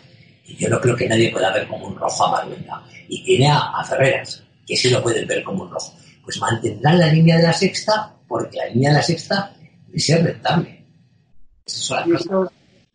Y 0.47 0.57
yo 0.57 0.69
no 0.69 0.81
creo 0.81 0.97
que 0.97 1.09
nadie 1.09 1.31
pueda 1.31 1.53
ver 1.53 1.67
como 1.67 1.89
un 1.89 1.97
rojo 1.97 2.27
a 2.27 2.31
Maruenda. 2.31 2.85
Y 3.09 3.25
tiene 3.25 3.51
a, 3.51 3.85
Ferreras, 3.85 4.43
que 4.67 4.77
sí 4.77 4.91
lo 4.91 5.03
pueden 5.03 5.27
ver 5.27 5.43
como 5.43 5.65
un 5.65 5.71
rojo. 5.71 5.93
Pues 6.25 6.41
mantendrán 6.41 6.99
la 6.99 7.09
línea 7.09 7.37
de 7.37 7.45
la 7.45 7.53
sexta 7.53 8.15
porque 8.27 8.57
la 8.57 8.67
línea 8.67 8.91
de 8.91 8.97
la 8.97 9.03
sexta 9.03 9.57
es 9.93 10.25
rentable. 10.25 10.85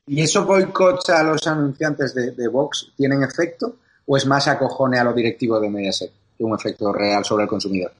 ¿Y, 0.07 0.21
eso, 0.21 0.43
¿Y 0.43 0.45
boicots 0.45 1.09
a 1.09 1.23
los 1.23 1.45
anunciantes 1.47 2.13
de, 2.13 2.31
de 2.31 2.47
Vox 2.47 2.91
tienen 2.95 3.23
efecto? 3.23 3.77
¿O 4.05 4.17
es 4.17 4.25
más 4.25 4.47
acojone 4.47 4.97
a 4.97 5.03
los 5.03 5.15
directivos 5.15 5.61
de 5.61 5.69
Mediaset 5.69 6.11
que 6.37 6.43
un 6.43 6.55
efecto 6.55 6.91
real 6.91 7.23
sobre 7.23 7.43
el 7.43 7.49
consumidor? 7.49 7.93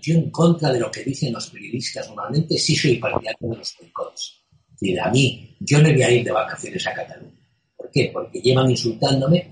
yo 0.00 0.14
en 0.14 0.30
contra 0.30 0.72
de 0.72 0.80
lo 0.80 0.90
que 0.90 1.04
dicen 1.04 1.32
los 1.32 1.50
periodistas 1.50 2.08
normalmente 2.08 2.56
sí 2.58 2.74
soy 2.74 2.96
partidario 2.96 3.50
de 3.50 3.56
los 3.56 3.76
boicots. 3.78 4.37
Decir, 4.80 5.00
a 5.00 5.10
mí, 5.10 5.56
yo 5.60 5.80
me 5.80 5.92
voy 5.92 6.02
a 6.02 6.10
ir 6.10 6.24
de 6.24 6.32
vacaciones 6.32 6.86
a 6.86 6.94
Cataluña. 6.94 7.32
¿Por 7.76 7.90
qué? 7.90 8.10
Porque 8.12 8.40
llevan 8.40 8.70
insultándome, 8.70 9.50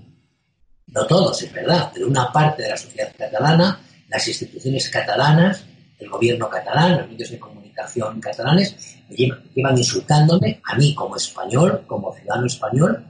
no 0.87 1.05
todos, 1.05 1.41
es 1.41 1.51
verdad, 1.51 1.91
pero 1.93 2.07
una 2.07 2.31
parte 2.31 2.63
de 2.63 2.69
la 2.69 2.77
sociedad 2.77 3.11
catalana, 3.17 3.79
las 4.07 4.27
instituciones 4.27 4.89
catalanas, 4.89 5.65
el 5.99 6.09
gobierno 6.09 6.49
catalán, 6.49 6.97
los 6.97 7.09
medios 7.09 7.31
de 7.31 7.39
comunicación 7.39 8.19
catalanes, 8.21 8.97
llevan, 9.09 9.43
llevan 9.53 9.77
insultándome 9.77 10.61
a 10.63 10.75
mí 10.75 10.93
como 10.95 11.15
español, 11.15 11.83
como 11.87 12.13
ciudadano 12.13 12.47
español, 12.47 13.05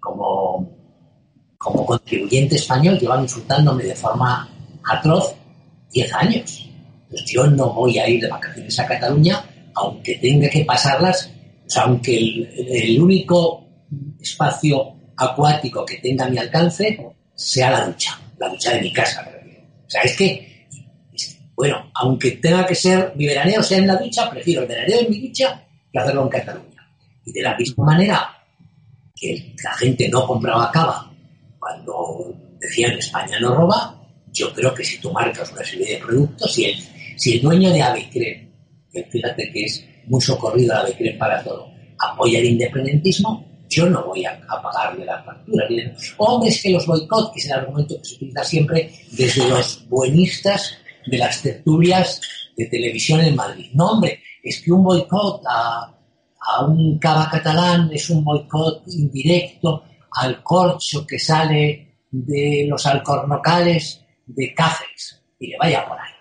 como, 0.00 0.70
como 1.58 1.84
contribuyente 1.84 2.56
español, 2.56 2.98
llevan 2.98 3.22
insultándome 3.22 3.84
de 3.84 3.94
forma 3.96 4.48
atroz 4.84 5.34
10 5.90 6.12
años. 6.14 6.68
Pues 7.10 7.24
yo 7.26 7.46
no 7.46 7.72
voy 7.72 7.98
a 7.98 8.08
ir 8.08 8.20
de 8.20 8.28
vacaciones 8.28 8.78
a 8.78 8.86
Cataluña, 8.86 9.44
aunque 9.74 10.16
tenga 10.16 10.48
que 10.48 10.64
pasarlas, 10.64 11.30
o 11.66 11.70
sea, 11.70 11.82
aunque 11.82 12.16
el, 12.16 13.00
único 13.00 13.66
espacio 14.20 14.94
acuático 15.16 15.84
que 15.84 15.96
tenga 15.96 16.26
a 16.26 16.28
mi 16.28 16.38
alcance 16.38 16.98
sea 17.34 17.70
la 17.70 17.86
ducha, 17.86 18.20
la 18.38 18.48
ducha 18.48 18.74
de 18.74 18.82
mi 18.82 18.92
casa. 18.92 19.28
O 19.86 19.90
sea, 19.90 20.02
es 20.02 20.16
que, 20.16 20.68
bueno, 21.56 21.90
aunque 21.94 22.32
tenga 22.32 22.64
que 22.66 22.74
ser 22.74 23.12
mi 23.16 23.26
veraneo 23.26 23.62
sea 23.62 23.78
en 23.78 23.86
la 23.86 23.96
ducha, 23.96 24.30
prefiero 24.30 24.62
el 24.62 24.68
veraneo 24.68 25.00
en 25.00 25.10
mi 25.10 25.26
ducha 25.26 25.64
que 25.92 25.98
hacerlo 25.98 26.22
en 26.22 26.28
Cataluña. 26.28 26.88
Y 27.24 27.32
de 27.32 27.42
la 27.42 27.56
misma 27.56 27.84
manera, 27.84 28.28
que 29.14 29.54
la 29.64 29.72
gente 29.74 30.08
no 30.08 30.26
compraba 30.26 30.70
cava 30.70 31.10
cuando 31.58 32.32
decían 32.60 32.92
España 32.92 33.40
no 33.40 33.54
roba, 33.54 34.00
yo 34.32 34.52
creo 34.52 34.72
que 34.72 34.84
si 34.84 34.98
tú 34.98 35.10
marcas 35.12 35.50
una 35.50 35.64
serie 35.64 35.94
de 35.94 36.04
productos, 36.04 36.54
si 36.54 36.66
el, 36.66 36.78
si 37.16 37.36
el 37.36 37.42
dueño 37.42 37.72
de 37.72 37.82
Avecren, 37.82 38.52
que 38.92 39.02
fíjate 39.04 39.50
que 39.50 39.64
es 39.64 39.84
muy 40.06 40.20
socorrido 40.20 40.74
a 40.74 40.80
Avecren 40.80 41.18
para 41.18 41.42
todo, 41.42 41.70
apoya 41.98 42.38
el 42.38 42.46
independentismo, 42.46 43.44
yo 43.68 43.88
no 43.88 44.04
voy 44.04 44.24
a, 44.24 44.40
pagarle 44.62 45.04
la 45.04 45.22
factura. 45.22 45.66
O 46.18 46.44
es 46.44 46.62
que 46.62 46.70
los 46.70 46.86
boicots, 46.86 47.32
que 47.32 47.40
es 47.40 47.46
el 47.46 47.52
argumento 47.52 47.98
que 47.98 48.04
se 48.04 48.14
utiliza 48.14 48.44
siempre 48.44 48.92
desde 49.10 49.48
los 49.48 49.88
buenistas 49.88 50.76
de 51.06 51.18
las 51.18 51.42
tertulias 51.42 52.20
de 52.56 52.66
televisión 52.66 53.20
en 53.20 53.36
Madrid. 53.36 53.70
No, 53.74 53.92
hombre, 53.92 54.20
es 54.42 54.62
que 54.62 54.72
un 54.72 54.84
boicot 54.84 55.42
a, 55.48 55.94
a 56.40 56.64
un 56.64 56.98
cava 56.98 57.28
catalán 57.30 57.90
es 57.92 58.08
un 58.10 58.24
boicot 58.24 58.84
indirecto 58.88 59.84
al 60.12 60.42
corcho 60.42 61.06
que 61.06 61.18
sale 61.18 61.98
de 62.10 62.66
los 62.68 62.86
alcornocales 62.86 64.00
de 64.26 64.54
Cáceres. 64.54 65.22
Y 65.38 65.48
le 65.48 65.58
vaya 65.58 65.86
por 65.86 65.98
ahí. 65.98 66.12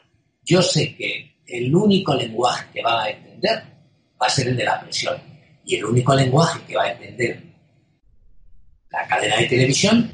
Yo 0.43 0.62
sé 0.62 0.95
que 0.95 1.38
el 1.48 1.74
único 1.74 2.13
lenguaje 2.13 2.65
que 2.74 2.82
va 2.82 3.04
a 3.04 3.10
entender 3.10 3.74
va 4.21 4.28
a 4.28 4.30
ser 4.30 4.47
el 4.47 4.58
de 4.58 4.63
la 4.63 4.82
presión. 4.82 5.15
Y 5.65 5.75
el 5.75 5.86
único 5.86 6.13
lenguaje 6.15 6.60
que 6.67 6.75
va 6.75 6.84
a 6.84 6.91
entender 6.91 7.43
la 8.91 9.08
cadena 9.08 9.38
de 9.38 9.47
televisión 9.47 10.12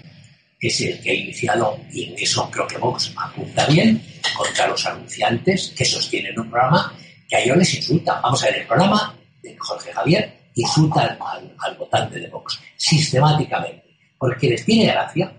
es 0.60 0.82
el 0.82 1.02
que 1.02 1.12
ha 1.12 1.14
iniciado, 1.14 1.80
y 1.92 2.06
en 2.06 2.20
eso 2.20 2.50
creo 2.52 2.68
que 2.68 2.78
Vox 2.78 3.12
apunta 3.18 3.66
bien, 3.66 4.02
contra 4.36 4.68
los 4.68 4.86
anunciantes 4.86 5.74
que 5.76 5.86
sostienen 5.86 6.40
un 6.40 6.50
programa 6.50 6.94
que 7.28 7.36
a 7.36 7.40
ellos 7.40 7.58
les 7.58 7.74
insulta. 7.76 8.20
Vamos 8.22 8.44
a 8.44 8.48
ver, 8.48 8.58
el 8.58 8.68
programa 8.68 9.16
de 9.42 9.58
Jorge 9.58 9.92
Javier 9.92 10.42
insulta 10.56 11.18
al, 11.20 11.78
votante 11.78 12.20
de 12.20 12.28
Vox 12.28 12.60
sistemáticamente, 12.78 13.98
porque 14.18 14.50
les 14.50 14.66
tiene 14.66 14.92
gracia. 14.92 15.34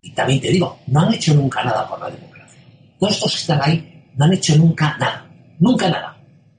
Y 0.00 0.12
también 0.12 0.40
te 0.40 0.48
digo, 0.48 0.80
no 0.88 1.00
han 1.00 1.14
hecho 1.14 1.34
nunca 1.34 1.62
nada 1.64 1.88
por 1.88 2.00
la 2.00 2.10
democracia. 2.10 2.60
Todos 2.98 3.14
estos 3.14 3.32
que 3.32 3.38
están 3.38 3.60
ahí 3.62 4.10
no 4.16 4.24
han 4.24 4.32
hecho 4.32 4.56
nunca 4.56 4.96
nada, 4.98 5.28
nunca 5.58 5.88
nada. 5.88 6.11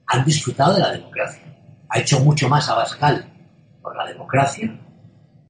Han 0.06 0.24
disfrutado 0.24 0.74
de 0.74 0.80
la 0.80 0.92
democracia. 0.92 1.42
Ha 1.88 2.00
hecho 2.00 2.20
mucho 2.20 2.48
más 2.48 2.68
Abascal 2.68 3.30
por 3.82 3.96
la 3.96 4.06
democracia 4.06 4.78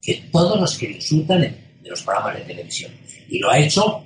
que 0.01 0.29
todos 0.31 0.61
los 0.61 0.77
que 0.77 0.91
insultan 0.91 1.45
en, 1.45 1.65
los 1.85 2.03
programas 2.03 2.37
de 2.37 2.41
televisión. 2.43 2.93
Y 3.29 3.39
lo 3.39 3.51
ha 3.51 3.59
hecho 3.59 4.05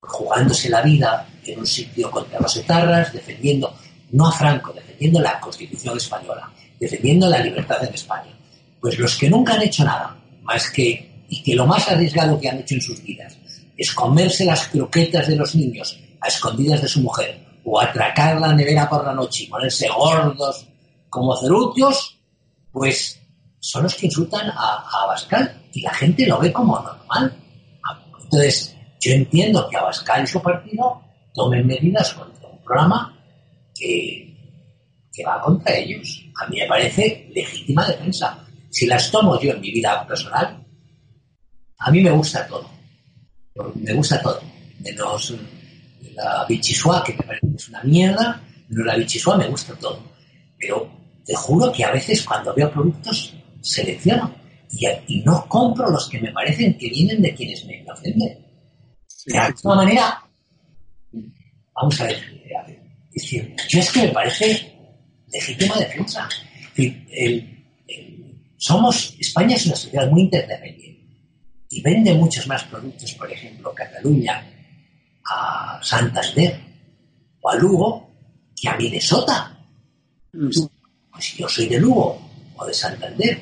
jugándose 0.00 0.68
la 0.68 0.82
vida 0.82 1.28
en 1.44 1.60
un 1.60 1.66
sitio 1.66 2.10
contra 2.10 2.40
los 2.40 2.56
etarras, 2.56 3.12
defendiendo, 3.12 3.74
no 4.10 4.26
a 4.26 4.32
Franco, 4.32 4.72
defendiendo 4.72 5.20
la 5.20 5.38
Constitución 5.40 5.96
española, 5.96 6.50
defendiendo 6.80 7.28
la 7.28 7.38
libertad 7.38 7.84
en 7.84 7.94
España. 7.94 8.36
Pues 8.80 8.98
los 8.98 9.16
que 9.16 9.30
nunca 9.30 9.54
han 9.54 9.62
hecho 9.62 9.84
nada, 9.84 10.16
más 10.42 10.70
que, 10.70 11.24
y 11.28 11.42
que 11.42 11.54
lo 11.54 11.66
más 11.66 11.88
arriesgado 11.88 12.40
que 12.40 12.48
han 12.48 12.58
hecho 12.58 12.74
en 12.74 12.82
sus 12.82 13.02
vidas, 13.02 13.36
es 13.76 13.92
comerse 13.92 14.44
las 14.44 14.68
croquetas 14.68 15.28
de 15.28 15.36
los 15.36 15.54
niños 15.54 15.98
a 16.20 16.28
escondidas 16.28 16.82
de 16.82 16.88
su 16.88 17.00
mujer, 17.00 17.45
o 17.68 17.80
atracar 17.80 18.40
la 18.40 18.52
nevera 18.52 18.88
por 18.88 19.04
la 19.04 19.12
noche 19.12 19.42
y 19.42 19.46
ponerse 19.48 19.88
gordos 19.88 20.68
como 21.08 21.36
cerutios, 21.36 22.16
pues 22.70 23.20
son 23.58 23.82
los 23.82 23.94
que 23.96 24.06
insultan 24.06 24.48
a, 24.50 24.84
Abascal 25.02 25.62
y 25.72 25.80
la 25.80 25.92
gente 25.92 26.26
lo 26.26 26.38
ve 26.38 26.52
como 26.52 26.78
normal. 26.78 27.36
Entonces, 28.22 28.76
yo 29.00 29.12
entiendo 29.12 29.68
que 29.68 29.76
Abascal 29.76 30.22
y 30.22 30.26
su 30.28 30.40
partido 30.40 31.02
tomen 31.34 31.66
medidas 31.66 32.14
contra 32.14 32.48
un 32.48 32.62
programa 32.62 33.18
que, 33.74 34.32
que 35.12 35.24
va 35.24 35.40
contra 35.40 35.74
ellos. 35.74 36.24
A 36.40 36.46
mí 36.46 36.60
me 36.60 36.68
parece 36.68 37.28
legítima 37.34 37.84
defensa. 37.88 38.46
Si 38.70 38.86
las 38.86 39.10
tomo 39.10 39.40
yo 39.40 39.50
en 39.50 39.60
mi 39.60 39.72
vida 39.72 40.06
personal, 40.06 40.64
a 41.78 41.90
mí 41.90 42.00
me 42.00 42.12
gusta 42.12 42.46
todo. 42.46 42.70
Me 43.74 43.92
gusta 43.92 44.22
todo. 44.22 44.40
Menos 44.80 45.34
la 46.14 46.44
bichisua, 46.48 47.02
que 47.04 47.12
me 47.12 47.22
parece 47.22 47.48
que 47.48 47.56
es 47.56 47.68
una 47.68 47.82
mierda, 47.82 48.42
menos 48.68 48.86
la 48.86 48.96
bichisua 48.96 49.36
me 49.36 49.48
gusta 49.48 49.74
todo. 49.74 50.02
Pero 50.58 50.90
te 51.24 51.34
juro 51.34 51.72
que 51.72 51.84
a 51.84 51.92
veces 51.92 52.22
cuando 52.22 52.54
veo 52.54 52.70
productos 52.70 53.34
selecciono 53.60 54.34
y, 54.70 55.22
no 55.22 55.46
compro 55.48 55.90
los 55.90 56.08
que 56.08 56.20
me 56.20 56.32
parecen 56.32 56.76
que 56.76 56.88
vienen 56.88 57.22
de 57.22 57.34
quienes 57.34 57.64
me 57.64 57.84
ofenden. 57.90 58.44
De 59.26 59.38
alguna 59.38 59.74
manera, 59.76 60.22
vamos 61.74 62.00
a 62.00 62.04
ver, 62.04 62.16
es 63.12 63.22
decir, 63.22 63.56
yo 63.68 63.80
es 63.80 63.90
que 63.90 64.02
me 64.02 64.08
parece 64.08 64.72
legítima 65.32 65.76
defensa. 65.76 66.28
somos, 68.56 69.16
España 69.18 69.56
es 69.56 69.66
una 69.66 69.76
sociedad 69.76 70.10
muy 70.10 70.22
interdependiente 70.22 70.86
y 71.70 71.82
vende 71.82 72.14
muchos 72.14 72.46
más 72.46 72.62
productos, 72.64 73.12
por 73.14 73.30
ejemplo, 73.32 73.74
Cataluña 73.74 74.55
a 75.30 75.78
Santander 75.82 76.60
o 77.40 77.50
a 77.50 77.56
Lugo 77.56 78.10
que 78.54 78.68
a 78.68 78.76
Minnesota. 78.76 79.58
Mm. 80.32 80.50
Pues 81.10 81.36
yo 81.36 81.48
soy 81.48 81.66
de 81.66 81.78
Lugo 81.78 82.18
o 82.56 82.66
de 82.66 82.74
Santander 82.74 83.40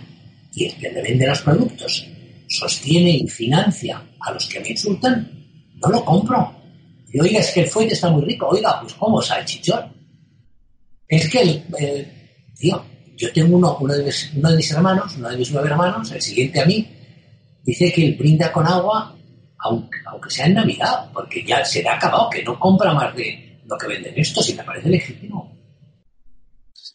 y 0.54 0.66
el 0.66 0.76
que 0.76 0.90
le 0.90 1.02
vende 1.02 1.26
los 1.26 1.40
productos 1.42 2.06
sostiene 2.48 3.10
y 3.10 3.28
financia 3.28 4.02
a 4.20 4.32
los 4.32 4.46
que 4.48 4.60
me 4.60 4.70
insultan, 4.70 5.28
no 5.74 5.88
lo 5.88 6.04
compro. 6.04 6.54
Y 7.12 7.20
oiga, 7.20 7.40
es 7.40 7.50
que 7.50 7.60
el 7.62 7.68
fuete 7.68 7.94
está 7.94 8.10
muy 8.10 8.24
rico. 8.24 8.48
Oiga, 8.48 8.80
pues 8.80 8.94
¿cómo 8.94 9.20
salchichón? 9.20 9.92
Es 11.08 11.28
que, 11.28 11.40
el, 11.40 11.62
tío, 12.58 12.84
yo 13.16 13.32
tengo 13.32 13.56
uno, 13.56 13.76
uno, 13.80 13.94
de 13.94 14.04
mis, 14.04 14.32
uno 14.34 14.50
de 14.50 14.56
mis 14.56 14.70
hermanos, 14.70 15.14
uno 15.16 15.30
de 15.30 15.36
mis 15.36 15.50
nueve 15.52 15.68
hermanos, 15.68 16.10
el 16.12 16.22
siguiente 16.22 16.60
a 16.60 16.66
mí, 16.66 16.88
dice 17.62 17.92
que 17.92 18.06
él 18.06 18.16
brinda 18.16 18.50
con 18.50 18.66
agua, 18.66 19.16
aunque, 19.58 19.98
aunque 20.14 20.30
sea 20.30 20.46
en 20.46 20.54
Navidad, 20.54 21.10
porque 21.12 21.44
ya 21.44 21.64
se 21.64 21.82
le 21.82 21.88
ha 21.88 21.96
acabado, 21.96 22.30
que 22.30 22.42
no 22.42 22.58
compra 22.58 22.92
más 22.94 23.14
de 23.14 23.60
lo 23.66 23.76
que 23.76 23.86
venden 23.86 24.14
estos 24.16 24.48
y 24.48 24.54
me 24.54 24.64
parece 24.64 24.88
legítimo. 24.88 25.52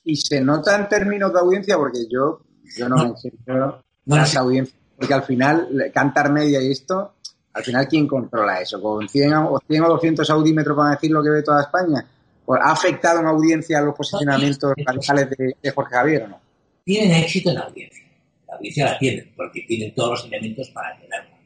Y 0.03 0.15
se 0.15 0.41
nota 0.41 0.75
en 0.75 0.89
términos 0.89 1.31
de 1.33 1.39
audiencia, 1.39 1.77
porque 1.77 1.99
yo 2.09 2.41
yo 2.77 2.89
no, 2.89 3.09
me 3.09 3.17
siento 3.17 3.83
las 4.05 4.35
audiencias, 4.35 4.77
porque 4.95 5.13
al 5.13 5.23
final, 5.23 5.91
Cantar 5.93 6.31
Media 6.31 6.61
y 6.61 6.71
esto, 6.71 7.15
al 7.53 7.63
final, 7.63 7.87
¿quién 7.87 8.07
controla 8.07 8.61
eso? 8.61 8.81
¿Con 8.81 9.07
100 9.07 9.33
o, 9.33 9.59
100 9.67 9.83
o 9.83 9.89
200 9.89 10.29
audímetros 10.29 10.77
para 10.77 10.91
decir 10.91 11.11
lo 11.11 11.23
que 11.23 11.29
ve 11.29 11.43
toda 11.43 11.61
España? 11.61 12.05
¿Ha 12.47 12.71
afectado 12.71 13.19
en 13.19 13.27
audiencia 13.27 13.81
los 13.81 13.95
posicionamientos 13.95 14.73
radicales 14.75 15.29
de, 15.29 15.71
Jorge 15.71 15.95
Javier 15.95 16.23
o 16.23 16.27
no? 16.29 16.41
Tienen 16.83 17.11
éxito 17.23 17.49
en 17.49 17.55
la 17.55 17.61
audiencia. 17.61 18.03
La 18.47 18.55
audiencia 18.55 18.85
la 18.85 18.97
tienen, 18.97 19.31
porque 19.35 19.61
tienen 19.67 19.93
todos 19.93 20.11
los 20.11 20.25
elementos 20.25 20.69
para 20.69 20.97
tenerlo. 20.99 21.38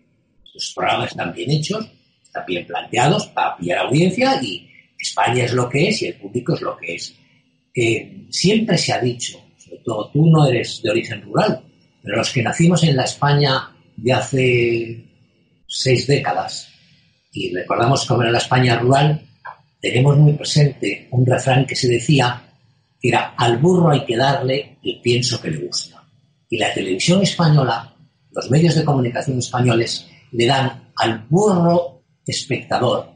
Sus 0.54 0.74
programas 0.74 1.12
están 1.12 1.34
bien 1.34 1.52
hechos, 1.52 1.86
están 2.24 2.46
bien 2.46 2.66
planteados 2.66 3.28
para 3.28 3.58
pillar 3.58 3.80
audiencia 3.80 4.42
y 4.42 4.70
España 4.98 5.46
es 5.46 5.54
lo 5.54 5.68
que 5.68 5.90
es 5.90 6.02
y 6.02 6.08
el 6.08 6.16
público 6.16 6.54
es 6.54 6.62
lo 6.62 6.78
que 6.78 6.96
es. 6.96 7.16
Eh, 7.76 8.28
siempre 8.30 8.78
se 8.78 8.94
ha 8.94 9.00
dicho 9.00 9.44
tú 9.84 10.30
no 10.30 10.48
eres 10.48 10.82
de 10.82 10.90
origen 10.90 11.22
rural, 11.22 11.62
pero 12.02 12.18
los 12.18 12.32
que 12.32 12.44
nacimos 12.44 12.84
en 12.84 12.96
la 12.96 13.04
España 13.04 13.70
de 13.96 14.14
hace 14.14 15.06
seis 15.68 16.08
décadas 16.08 16.70
y 17.32 17.54
recordamos 17.54 18.06
cómo 18.06 18.22
era 18.22 18.32
la 18.32 18.38
España 18.38 18.78
rural, 18.78 19.22
tenemos 19.80 20.18
muy 20.18 20.34
presente 20.34 21.08
un 21.12 21.26
refrán 21.26 21.66
que 21.66 21.76
se 21.76 21.88
decía 21.88 22.42
que 23.00 23.10
era 23.10 23.34
al 23.38 23.58
burro 23.58 23.92
hay 23.92 24.06
que 24.06 24.16
darle 24.16 24.78
el 24.84 25.02
pienso 25.02 25.42
que 25.42 25.52
le 25.52 25.58
gusta. 25.58 26.04
Y 26.50 26.58
la 26.58 26.74
televisión 26.74 27.22
española, 27.24 27.94
los 28.32 28.50
medios 28.50 28.76
de 28.76 28.86
comunicación 28.86 29.40
españoles, 29.40 30.08
le 30.34 30.46
dan 30.46 30.92
al 30.98 31.26
burro 31.30 32.02
espectador, 32.26 33.10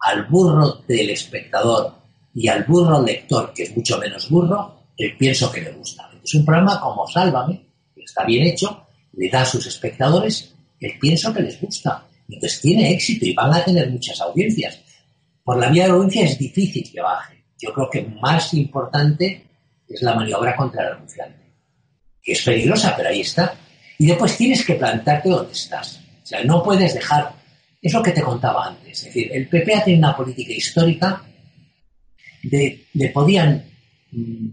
al 0.00 0.26
burro 0.26 0.82
del 0.86 1.10
espectador 1.10 1.94
y 2.34 2.48
al 2.48 2.64
burro 2.64 3.02
lector, 3.02 3.52
que 3.52 3.64
es 3.64 3.76
mucho 3.76 3.98
menos 3.98 4.28
burro, 4.30 4.82
el 4.96 5.16
pienso 5.16 5.50
que 5.50 5.60
le 5.60 5.72
gusta. 5.72 6.10
Es 6.22 6.34
un 6.34 6.44
programa 6.44 6.80
como 6.80 7.06
Sálvame, 7.06 7.60
que 7.94 8.02
está 8.02 8.24
bien 8.24 8.46
hecho, 8.46 8.86
le 9.12 9.28
da 9.28 9.42
a 9.42 9.46
sus 9.46 9.66
espectadores 9.66 10.54
el 10.80 10.98
pienso 10.98 11.32
que 11.34 11.42
les 11.42 11.60
gusta. 11.60 12.06
Entonces 12.28 12.60
tiene 12.60 12.92
éxito 12.92 13.26
y 13.26 13.34
van 13.34 13.52
a 13.52 13.64
tener 13.64 13.90
muchas 13.90 14.20
audiencias. 14.20 14.78
Por 15.42 15.58
la 15.58 15.70
vía 15.70 15.86
de 15.86 15.90
audiencia 15.90 16.24
es 16.24 16.38
difícil 16.38 16.90
que 16.92 17.00
baje. 17.00 17.42
Yo 17.58 17.72
creo 17.72 17.90
que 17.90 18.02
más 18.02 18.54
importante 18.54 19.44
es 19.88 20.02
la 20.02 20.14
maniobra 20.14 20.54
contra 20.54 20.86
el 20.86 20.92
anunciante, 20.94 21.52
que 22.22 22.32
es 22.32 22.42
peligrosa, 22.42 22.94
pero 22.96 23.08
ahí 23.08 23.22
está. 23.22 23.54
Y 23.98 24.06
después 24.06 24.36
tienes 24.36 24.64
que 24.64 24.76
plantarte 24.76 25.28
donde 25.28 25.52
estás. 25.52 26.00
O 26.30 26.32
sea, 26.32 26.44
no 26.44 26.62
puedes 26.62 26.94
dejar. 26.94 27.34
Es 27.82 27.92
lo 27.92 28.02
que 28.02 28.12
te 28.12 28.22
contaba 28.22 28.68
antes. 28.68 28.98
Es 28.98 29.04
decir, 29.06 29.30
el 29.32 29.48
PP 29.48 29.74
ha 29.74 29.82
tenido 29.82 30.06
una 30.06 30.16
política 30.16 30.52
histórica 30.52 31.24
de, 32.44 32.86
le 32.94 33.08
podían 33.08 33.64
mm, 34.12 34.48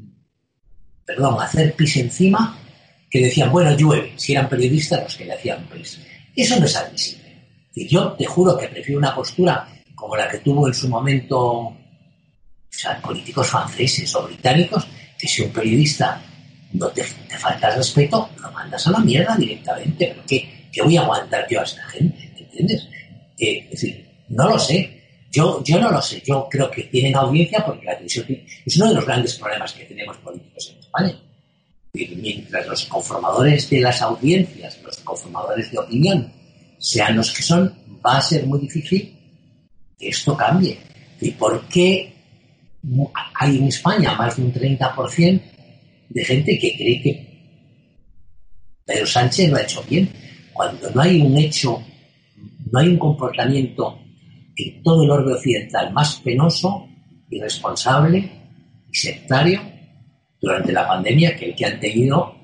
perdón, 1.05 1.39
hacer 1.39 1.75
pis 1.75 1.97
encima, 1.97 2.57
que 3.11 3.25
decían, 3.25 3.51
bueno, 3.51 3.77
llueve, 3.77 4.13
si 4.15 4.31
eran 4.31 4.49
periodistas 4.49 5.03
los 5.03 5.15
que 5.15 5.25
le 5.25 5.33
hacían 5.33 5.65
pis. 5.67 5.99
Eso 6.35 6.59
no 6.59 6.65
es 6.65 6.75
admisible. 6.75 7.45
Y 7.75 7.87
yo 7.87 8.13
te 8.13 8.25
juro 8.25 8.57
que 8.57 8.69
prefiero 8.69 8.97
una 8.97 9.13
postura 9.13 9.67
como 9.93 10.15
la 10.15 10.27
que 10.27 10.39
tuvo 10.39 10.67
en 10.67 10.73
su 10.73 10.89
momento 10.89 11.77
políticos 13.03 13.47
franceses 13.47 14.15
o 14.15 14.23
británicos, 14.23 14.87
que 15.15 15.27
si 15.27 15.43
un 15.43 15.51
periodista 15.51 16.21
no 16.73 16.87
te, 16.87 17.03
te 17.03 17.37
falta 17.37 17.75
respeto, 17.75 18.31
lo 18.41 18.51
mandas 18.51 18.87
a 18.87 18.91
la 18.91 18.99
mierda 18.99 19.35
directamente. 19.35 20.07
¿Pero 20.07 20.23
qué, 20.71 20.81
voy 20.81 20.97
a 20.97 21.01
aguantar 21.01 21.47
yo 21.49 21.59
a 21.59 21.63
esta 21.63 21.83
gente? 21.89 22.31
¿Entiendes? 22.37 22.87
Eh, 23.39 23.59
es 23.65 23.69
decir, 23.71 24.07
no 24.29 24.49
lo 24.49 24.59
sé. 24.59 24.93
Yo, 25.31 25.63
yo 25.63 25.79
no 25.79 25.91
lo 25.91 26.01
sé. 26.01 26.21
Yo 26.25 26.47
creo 26.49 26.71
que 26.71 26.83
tienen 26.83 27.15
audiencia 27.15 27.63
porque 27.65 27.85
la 27.85 27.93
televisión 27.93 28.25
es 28.65 28.77
uno 28.77 28.89
de 28.89 28.95
los 28.95 29.05
grandes 29.05 29.35
problemas 29.35 29.73
que 29.73 29.85
tenemos 29.85 30.17
políticos 30.17 30.71
en 30.73 30.79
España. 30.79 31.21
Y 31.93 32.15
mientras 32.15 32.67
los 32.67 32.85
conformadores 32.85 33.69
de 33.69 33.79
las 33.81 34.01
audiencias, 34.01 34.79
los 34.83 34.97
conformadores 34.97 35.71
de 35.71 35.79
opinión, 35.79 36.31
sean 36.79 37.15
los 37.15 37.31
que 37.31 37.41
son, 37.41 37.73
va 38.05 38.17
a 38.17 38.21
ser 38.21 38.45
muy 38.45 38.59
difícil 38.59 39.15
que 39.97 40.09
esto 40.09 40.35
cambie. 40.35 40.77
¿Y 41.19 41.31
por 41.31 41.67
qué 41.67 42.13
hay 43.33 43.57
en 43.57 43.67
España 43.67 44.13
más 44.15 44.37
de 44.37 44.43
un 44.43 44.53
30% 44.53 45.41
de 46.09 46.25
gente 46.25 46.59
que 46.59 46.75
cree 46.77 47.01
que 47.01 47.27
Pedro 48.85 49.05
Sánchez 49.05 49.49
lo 49.49 49.57
ha 49.57 49.63
hecho 49.63 49.83
bien? 49.89 50.09
Cuando 50.57 50.89
no 50.89 51.01
hay 51.01 51.21
un 51.21 51.37
hecho, 51.37 51.83
no 52.71 52.79
hay 52.79 52.87
un 52.87 52.97
comportamiento 52.97 53.99
en 54.55 54.81
todo 54.81 55.03
el 55.03 55.11
orden 55.11 55.35
occidental 55.35 55.93
más 55.93 56.15
penoso, 56.15 56.89
irresponsable 57.29 58.27
y 58.91 58.95
sectario 58.97 59.61
durante 60.41 60.71
la 60.71 60.87
pandemia 60.87 61.35
que 61.35 61.49
el 61.49 61.55
que 61.55 61.65
han 61.65 61.79
tenido 61.79 62.35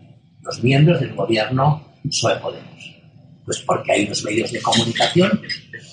los 0.41 0.63
miembros 0.63 0.99
del 1.01 1.15
gobierno 1.15 1.95
PSOE 2.03 2.35
Podemos. 2.35 2.95
Pues 3.45 3.59
porque 3.61 3.93
hay 3.93 4.05
unos 4.05 4.23
medios 4.23 4.51
de 4.51 4.61
comunicación 4.61 5.41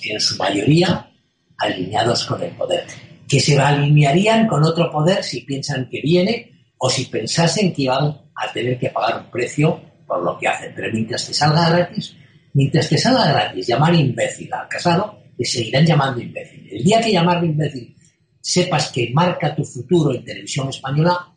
en 0.03 0.19
su 0.19 0.37
mayoría 0.37 1.09
alineados 1.57 2.25
con 2.25 2.43
el 2.43 2.51
poder, 2.51 2.85
que 3.27 3.39
se 3.39 3.59
alinearían 3.59 4.45
con 4.45 4.63
otro 4.63 4.91
poder 4.91 5.23
si 5.23 5.41
piensan 5.41 5.89
que 5.89 6.01
viene 6.01 6.51
o 6.77 6.87
si 6.87 7.05
pensasen 7.05 7.73
que 7.73 7.81
iban 7.81 8.15
a 8.35 8.51
tener 8.53 8.77
que 8.77 8.91
pagar 8.91 9.23
un 9.23 9.31
precio 9.31 9.90
por 10.11 10.23
lo 10.23 10.37
que 10.37 10.45
hacen. 10.45 10.73
Pero 10.75 10.91
mientras 10.91 11.25
te 11.25 11.33
salga 11.33 11.69
gratis, 11.69 12.17
mientras 12.53 12.89
te 12.89 12.97
salga 12.97 13.31
gratis 13.31 13.65
llamar 13.65 13.95
imbécil 13.95 14.53
al 14.53 14.67
casado, 14.67 15.19
te 15.37 15.45
seguirán 15.45 15.85
llamando 15.85 16.19
imbécil. 16.19 16.67
El 16.69 16.83
día 16.83 16.99
que 16.99 17.13
llamarle 17.13 17.47
imbécil 17.47 17.95
sepas 18.41 18.91
que 18.91 19.09
marca 19.13 19.55
tu 19.55 19.63
futuro 19.63 20.13
en 20.13 20.25
televisión 20.25 20.67
española, 20.67 21.33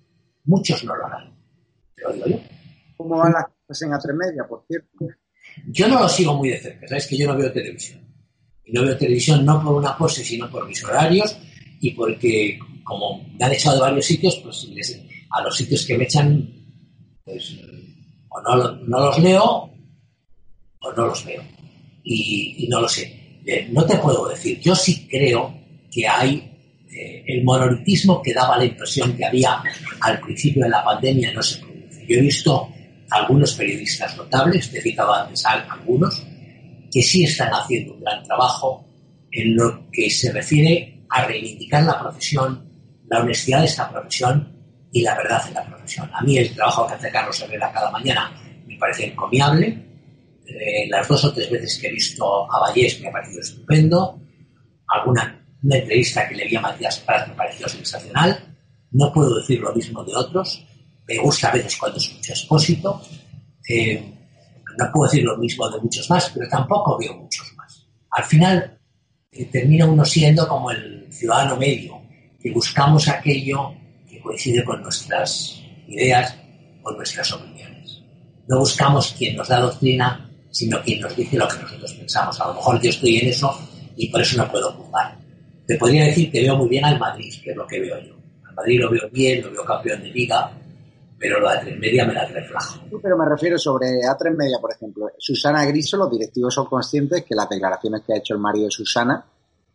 muchos 0.46 0.82
no 0.82 0.96
lo 0.96 1.06
harán. 1.06 1.32
Te 1.94 2.02
lo 2.02 2.12
digo 2.14 2.26
yo. 2.26 2.40
¿Cómo 2.96 3.18
van 3.18 3.32
las 3.32 3.44
cosas 3.64 3.82
en 3.82 3.92
A3 3.92 4.16
Media, 4.16 4.44
por 4.48 4.64
cierto? 4.66 4.88
Yo 5.68 5.86
no 5.86 6.00
lo 6.00 6.08
sigo 6.08 6.34
muy 6.34 6.48
de 6.48 6.58
cerca, 6.58 6.88
sabes 6.88 7.06
que 7.06 7.16
yo 7.16 7.28
no 7.28 7.38
veo 7.38 7.52
televisión. 7.52 8.00
Y 8.64 8.72
no 8.72 8.82
veo 8.82 8.96
televisión 8.96 9.44
no 9.44 9.62
por 9.62 9.74
una 9.74 9.96
pose, 9.96 10.24
sino 10.24 10.50
por 10.50 10.66
mis 10.66 10.82
horarios 10.82 11.38
y 11.80 11.92
porque, 11.92 12.58
como 12.82 13.22
me 13.38 13.44
han 13.44 13.52
echado 13.52 13.76
de 13.76 13.82
varios 13.82 14.04
sitios, 14.04 14.40
pues 14.42 14.68
a 15.30 15.42
los 15.42 15.56
sitios 15.56 15.86
que 15.86 15.96
me 15.96 16.04
echan, 16.04 16.50
pues 17.24 17.56
o 18.34 18.40
no, 18.42 18.72
no 18.72 19.00
los 19.06 19.18
leo 19.18 19.70
o 20.80 20.92
no 20.92 21.06
los 21.06 21.24
veo. 21.24 21.42
Y, 22.02 22.66
no 22.68 22.80
lo 22.80 22.88
sé. 22.88 23.40
Eh, 23.46 23.68
no 23.70 23.84
te 23.86 23.96
puedo 23.96 24.28
decir. 24.28 24.60
Yo 24.60 24.74
sí 24.74 25.06
creo 25.08 25.54
que 25.90 26.06
hay 26.06 26.50
eh, 26.90 27.24
el 27.26 27.44
monolitismo 27.44 28.20
que 28.20 28.34
daba 28.34 28.58
la 28.58 28.64
impresión 28.64 29.16
que 29.16 29.24
había 29.24 29.62
al 30.00 30.20
principio 30.20 30.64
de 30.64 30.70
la 30.70 30.84
pandemia 30.84 31.32
no 31.32 31.42
se 31.42 31.60
produce. 31.60 32.04
Yo 32.06 32.16
he 32.16 32.20
visto 32.20 32.68
algunos 33.10 33.54
periodistas 33.54 34.16
notables, 34.16 34.70
te 34.70 34.78
he 34.78 34.82
citado 34.82 35.14
antes 35.14 35.44
algunos, 35.46 36.22
que 36.92 37.02
sí 37.02 37.24
están 37.24 37.50
haciendo 37.50 37.94
un 37.94 38.00
gran 38.00 38.22
trabajo 38.24 38.86
en 39.30 39.56
lo 39.56 39.90
que 39.90 40.10
se 40.10 40.32
refiere 40.32 41.04
a 41.08 41.24
reivindicar 41.24 41.84
la 41.84 42.00
profesión, 42.00 42.68
la 43.08 43.20
honestidad 43.20 43.60
de 43.60 43.66
esta 43.66 43.90
profesión 43.90 44.53
y 44.94 45.02
la 45.02 45.16
verdad 45.16 45.42
en 45.48 45.54
la 45.54 45.66
profesión. 45.66 46.08
A 46.14 46.22
mí 46.22 46.38
el 46.38 46.54
trabajo 46.54 46.86
que 46.86 46.94
hace 46.94 47.10
Carlos 47.10 47.40
Herrera 47.40 47.72
cada 47.72 47.90
mañana 47.90 48.32
me 48.64 48.78
parece 48.78 49.06
encomiable. 49.06 49.66
Eh, 50.46 50.86
las 50.88 51.08
dos 51.08 51.24
o 51.24 51.34
tres 51.34 51.50
veces 51.50 51.78
que 51.80 51.88
he 51.88 51.92
visto 51.92 52.24
a 52.50 52.60
Vallés 52.60 53.00
me 53.00 53.08
ha 53.08 53.12
parecido 53.12 53.40
estupendo. 53.40 54.20
Alguna 54.86 55.44
una 55.64 55.78
entrevista 55.78 56.28
que 56.28 56.36
le 56.36 56.46
vi 56.46 56.54
a 56.54 56.60
Matías 56.60 57.00
Prat 57.00 57.26
me 57.26 57.34
pareció 57.34 57.68
sensacional. 57.68 58.56
No 58.92 59.12
puedo 59.12 59.34
decir 59.34 59.58
lo 59.58 59.74
mismo 59.74 60.04
de 60.04 60.14
otros. 60.14 60.64
Me 61.08 61.18
gusta 61.18 61.48
a 61.48 61.54
veces 61.54 61.76
cuando 61.76 61.98
escucho 61.98 62.32
expósito. 62.32 63.02
Eh, 63.68 64.14
no 64.78 64.92
puedo 64.92 65.10
decir 65.10 65.24
lo 65.24 65.36
mismo 65.38 65.68
de 65.70 65.80
muchos 65.80 66.08
más, 66.08 66.30
pero 66.32 66.48
tampoco 66.48 66.96
veo 66.98 67.14
muchos 67.16 67.52
más. 67.56 67.84
Al 68.10 68.24
final 68.24 68.78
eh, 69.32 69.46
termina 69.46 69.86
uno 69.86 70.04
siendo 70.04 70.46
como 70.46 70.70
el 70.70 71.12
ciudadano 71.12 71.56
medio, 71.56 72.00
que 72.40 72.52
buscamos 72.52 73.08
aquello 73.08 73.72
que 73.72 73.83
coincide 74.24 74.64
con 74.64 74.82
nuestras 74.82 75.62
ideas, 75.86 76.34
con 76.82 76.96
nuestras 76.96 77.32
opiniones. 77.32 78.02
No 78.48 78.58
buscamos 78.58 79.14
quien 79.16 79.36
nos 79.36 79.48
da 79.48 79.60
doctrina, 79.60 80.28
sino 80.50 80.82
quien 80.82 81.00
nos 81.00 81.14
dice 81.14 81.36
lo 81.36 81.46
que 81.46 81.58
nosotros 81.58 81.92
pensamos. 81.94 82.40
A 82.40 82.48
lo 82.48 82.54
mejor 82.54 82.80
yo 82.80 82.90
estoy 82.90 83.18
en 83.18 83.28
eso 83.28 83.56
y 83.96 84.08
por 84.08 84.20
eso 84.20 84.36
no 84.38 84.50
puedo 84.50 84.72
juzgar. 84.72 85.16
Te 85.66 85.76
podría 85.76 86.04
decir 86.04 86.30
que 86.30 86.42
veo 86.42 86.56
muy 86.56 86.68
bien 86.68 86.84
al 86.84 86.98
Madrid, 86.98 87.32
que 87.42 87.50
es 87.50 87.56
lo 87.56 87.66
que 87.66 87.80
veo 87.80 87.98
yo. 88.00 88.14
Al 88.48 88.54
Madrid 88.54 88.80
lo 88.80 88.90
veo 88.90 89.08
bien, 89.10 89.42
lo 89.42 89.50
veo 89.50 89.64
campeón 89.64 90.02
de 90.02 90.10
liga, 90.10 90.50
pero 91.18 91.40
la 91.40 91.62
A3 91.62 91.78
Media 91.78 92.04
me 92.04 92.12
la 92.12 92.26
reflejo. 92.26 92.74
Sí, 92.74 92.96
pero 93.02 93.16
me 93.16 93.24
refiero 93.26 93.58
sobre 93.58 93.86
A3 93.86 94.36
Media, 94.36 94.58
por 94.60 94.72
ejemplo. 94.72 95.10
Susana 95.18 95.64
Griso, 95.64 95.96
los 95.96 96.10
directivos 96.10 96.52
son 96.52 96.66
conscientes 96.66 97.24
que 97.24 97.34
las 97.34 97.48
declaraciones 97.48 98.02
que 98.06 98.12
ha 98.12 98.18
hecho 98.18 98.34
el 98.34 98.40
marido 98.40 98.66
de 98.66 98.70
Susana 98.72 99.24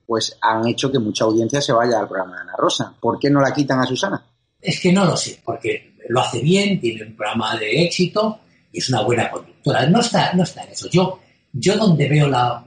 pues 0.09 0.35
han 0.41 0.67
hecho 0.67 0.91
que 0.91 0.97
mucha 0.97 1.25
audiencia 1.25 1.61
se 1.61 1.71
vaya 1.71 1.99
al 1.99 2.07
programa 2.07 2.37
de 2.37 2.41
Ana 2.41 2.55
Rosa. 2.57 2.91
¿Por 2.99 3.19
qué 3.19 3.29
no 3.29 3.39
la 3.41 3.53
quitan 3.53 3.79
a 3.79 3.85
Susana? 3.85 4.19
Es 4.61 4.79
que 4.79 4.91
no 4.91 5.05
lo 5.05 5.15
sé, 5.15 5.39
porque 5.43 5.93
lo 6.09 6.21
hace 6.21 6.41
bien, 6.41 6.79
tiene 6.79 7.03
un 7.03 7.15
programa 7.15 7.57
de 7.57 7.83
éxito 7.83 8.39
y 8.71 8.79
es 8.79 8.89
una 8.89 9.01
buena 9.01 9.29
conductora. 9.29 9.85
No 9.87 9.99
está, 9.99 10.33
no 10.33 10.43
está 10.43 10.63
en 10.63 10.71
eso. 10.71 10.89
Yo, 10.89 11.19
yo 11.53 11.77
donde 11.77 12.07
veo 12.07 12.27
la... 12.27 12.65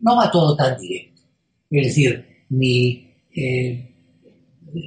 No 0.00 0.16
va 0.16 0.30
todo 0.30 0.56
tan 0.56 0.78
directo. 0.78 1.22
Es 1.70 1.86
decir, 1.86 2.44
ni... 2.50 3.08
Eh, 3.34 3.88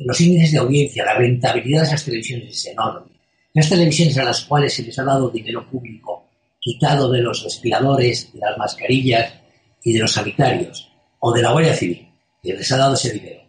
los 0.06 0.20
índices 0.20 0.52
de 0.52 0.58
audiencia, 0.58 1.06
la 1.06 1.16
rentabilidad 1.16 1.82
de 1.82 1.88
esas 1.88 2.06
televisiones 2.06 2.50
es 2.50 2.66
enorme. 2.68 3.12
Las 3.54 3.70
televisiones 3.70 4.18
a 4.18 4.24
las 4.24 4.44
cuales 4.46 4.74
se 4.74 4.84
les 4.84 4.98
ha 4.98 5.04
dado 5.04 5.30
dinero 5.30 5.70
público 5.70 6.26
quitado 6.60 7.12
de 7.12 7.22
los 7.22 7.44
respiradores, 7.44 8.34
de 8.34 8.40
las 8.40 8.58
mascarillas 8.58 9.34
y 9.84 9.94
de 9.94 10.00
los 10.00 10.12
sanitarios, 10.12 10.92
o 11.20 11.32
de 11.32 11.44
la 11.44 11.52
Guardia 11.52 11.76
Civil, 11.76 12.10
que 12.42 12.54
les 12.54 12.72
ha 12.72 12.78
dado 12.78 12.96
ese 12.96 13.14
dinero. 13.14 13.42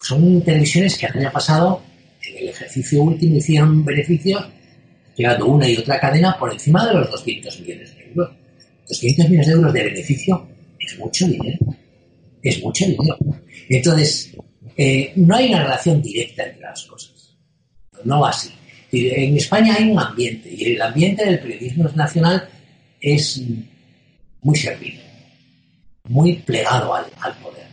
Son 0.00 0.40
televisiones 0.42 0.96
que 0.96 1.06
año 1.06 1.30
pasado, 1.30 1.82
en 2.28 2.38
el 2.38 2.48
ejercicio 2.48 3.02
último, 3.02 3.36
hicieron 3.36 3.84
beneficios, 3.84 4.44
llegando 5.16 5.46
una 5.46 5.68
y 5.68 5.76
otra 5.76 5.98
cadena 6.00 6.36
por 6.38 6.52
encima 6.52 6.86
de 6.86 6.94
los 6.94 7.10
200 7.10 7.60
millones 7.60 7.96
de 7.96 8.04
euros. 8.04 8.30
200 8.88 9.28
millones 9.28 9.46
de 9.46 9.52
euros 9.52 9.72
de 9.72 9.82
beneficio 9.84 10.48
es 10.78 10.98
mucho 10.98 11.26
dinero. 11.26 11.58
Es 12.42 12.62
mucho 12.62 12.86
dinero. 12.86 13.18
Entonces, 13.68 14.32
eh, 14.76 15.12
no 15.16 15.34
hay 15.34 15.48
una 15.48 15.64
relación 15.64 16.02
directa 16.02 16.44
entre 16.44 16.62
las 16.62 16.84
cosas. 16.84 17.34
No 18.04 18.20
va 18.20 18.30
así. 18.30 18.50
En 18.92 19.36
España 19.36 19.74
hay 19.76 19.90
un 19.90 19.98
ambiente 19.98 20.48
y 20.52 20.74
el 20.74 20.82
ambiente 20.82 21.24
del 21.24 21.40
periodismo 21.40 21.88
nacional 21.94 22.48
es 23.00 23.42
muy 24.42 24.56
servido, 24.56 25.02
muy 26.08 26.34
plegado 26.34 26.94
al, 26.94 27.04
poder, 27.42 27.66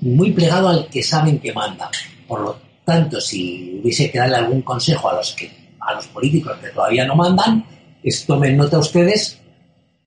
muy 0.00 0.32
plegado 0.32 0.68
al 0.68 0.88
que 0.88 1.02
saben 1.02 1.38
que 1.38 1.52
manda. 1.52 1.90
Por 2.26 2.40
lo 2.40 2.71
tanto, 2.84 3.20
si 3.20 3.80
hubiese 3.80 4.10
que 4.10 4.18
darle 4.18 4.36
algún 4.36 4.62
consejo 4.62 5.10
a 5.10 5.14
los, 5.14 5.32
que, 5.32 5.50
a 5.80 5.94
los 5.94 6.06
políticos 6.08 6.56
que 6.60 6.68
todavía 6.68 7.06
no 7.06 7.14
mandan, 7.14 7.64
es 8.02 8.26
tomen 8.26 8.56
nota 8.56 8.78
ustedes 8.78 9.38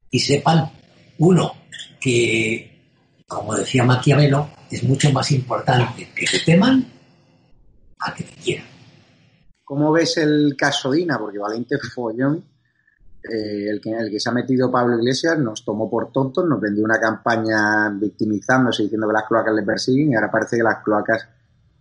y 0.09 0.19
sepan, 0.19 0.69
uno, 1.19 1.53
que, 1.99 3.23
como 3.27 3.55
decía 3.55 3.83
Maquiavelo, 3.83 4.49
es 4.69 4.83
mucho 4.83 5.11
más 5.11 5.31
importante 5.31 6.09
que 6.15 6.25
te 6.25 6.39
teman 6.39 6.85
a 7.99 8.13
que 8.13 8.23
te 8.23 8.33
quieran. 8.33 8.65
¿Cómo 9.63 9.91
ves 9.91 10.17
el 10.17 10.55
caso 10.57 10.91
Dina? 10.91 11.17
Porque 11.17 11.39
Valente 11.39 11.77
Follón, 11.79 12.43
eh, 13.23 13.69
el, 13.69 13.81
que, 13.81 13.91
el 13.91 14.11
que 14.11 14.19
se 14.19 14.29
ha 14.29 14.33
metido 14.33 14.71
Pablo 14.71 14.97
Iglesias, 14.97 15.39
nos 15.39 15.65
tomó 15.65 15.89
por 15.89 16.11
tontos, 16.11 16.45
nos 16.45 16.61
vendió 16.61 16.83
una 16.83 16.99
campaña 16.99 17.89
victimizándose, 17.89 18.83
diciendo 18.83 19.07
que 19.07 19.13
las 19.13 19.27
cloacas 19.27 19.55
le 19.55 19.63
persiguen 19.63 20.11
y 20.11 20.15
ahora 20.15 20.29
parece 20.29 20.57
que 20.57 20.63
las 20.63 20.83
cloacas 20.83 21.27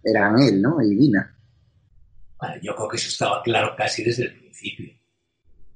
eran 0.04 0.40
él, 0.40 0.60
¿no? 0.60 0.80
Y 0.82 0.94
Dina. 0.94 1.36
Bueno, 2.38 2.54
yo 2.62 2.74
creo 2.74 2.88
que 2.88 2.96
eso 2.96 3.08
estaba 3.08 3.42
claro 3.42 3.74
casi 3.76 4.02
desde 4.02 4.24
el 4.24 4.34
principio. 4.34 4.92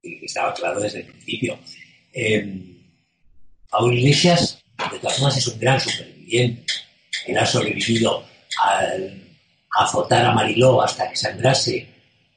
Estaba 0.02 0.54
claro 0.54 0.80
desde 0.80 1.00
el 1.00 1.06
principio. 1.06 1.58
Eh, 2.12 2.74
Pablo 3.70 3.92
Iglesias, 3.92 4.62
de 4.90 4.98
todas 4.98 5.16
formas, 5.16 5.36
es 5.36 5.48
un 5.48 5.58
gran 5.58 5.80
superviviente 5.80 6.64
él 7.28 7.36
ha 7.36 7.46
sobrevivido 7.46 8.24
al, 8.62 9.22
azotar 9.70 10.24
a 10.24 10.32
Mariló 10.32 10.82
hasta 10.82 11.08
que 11.08 11.16
sangrase, 11.16 11.86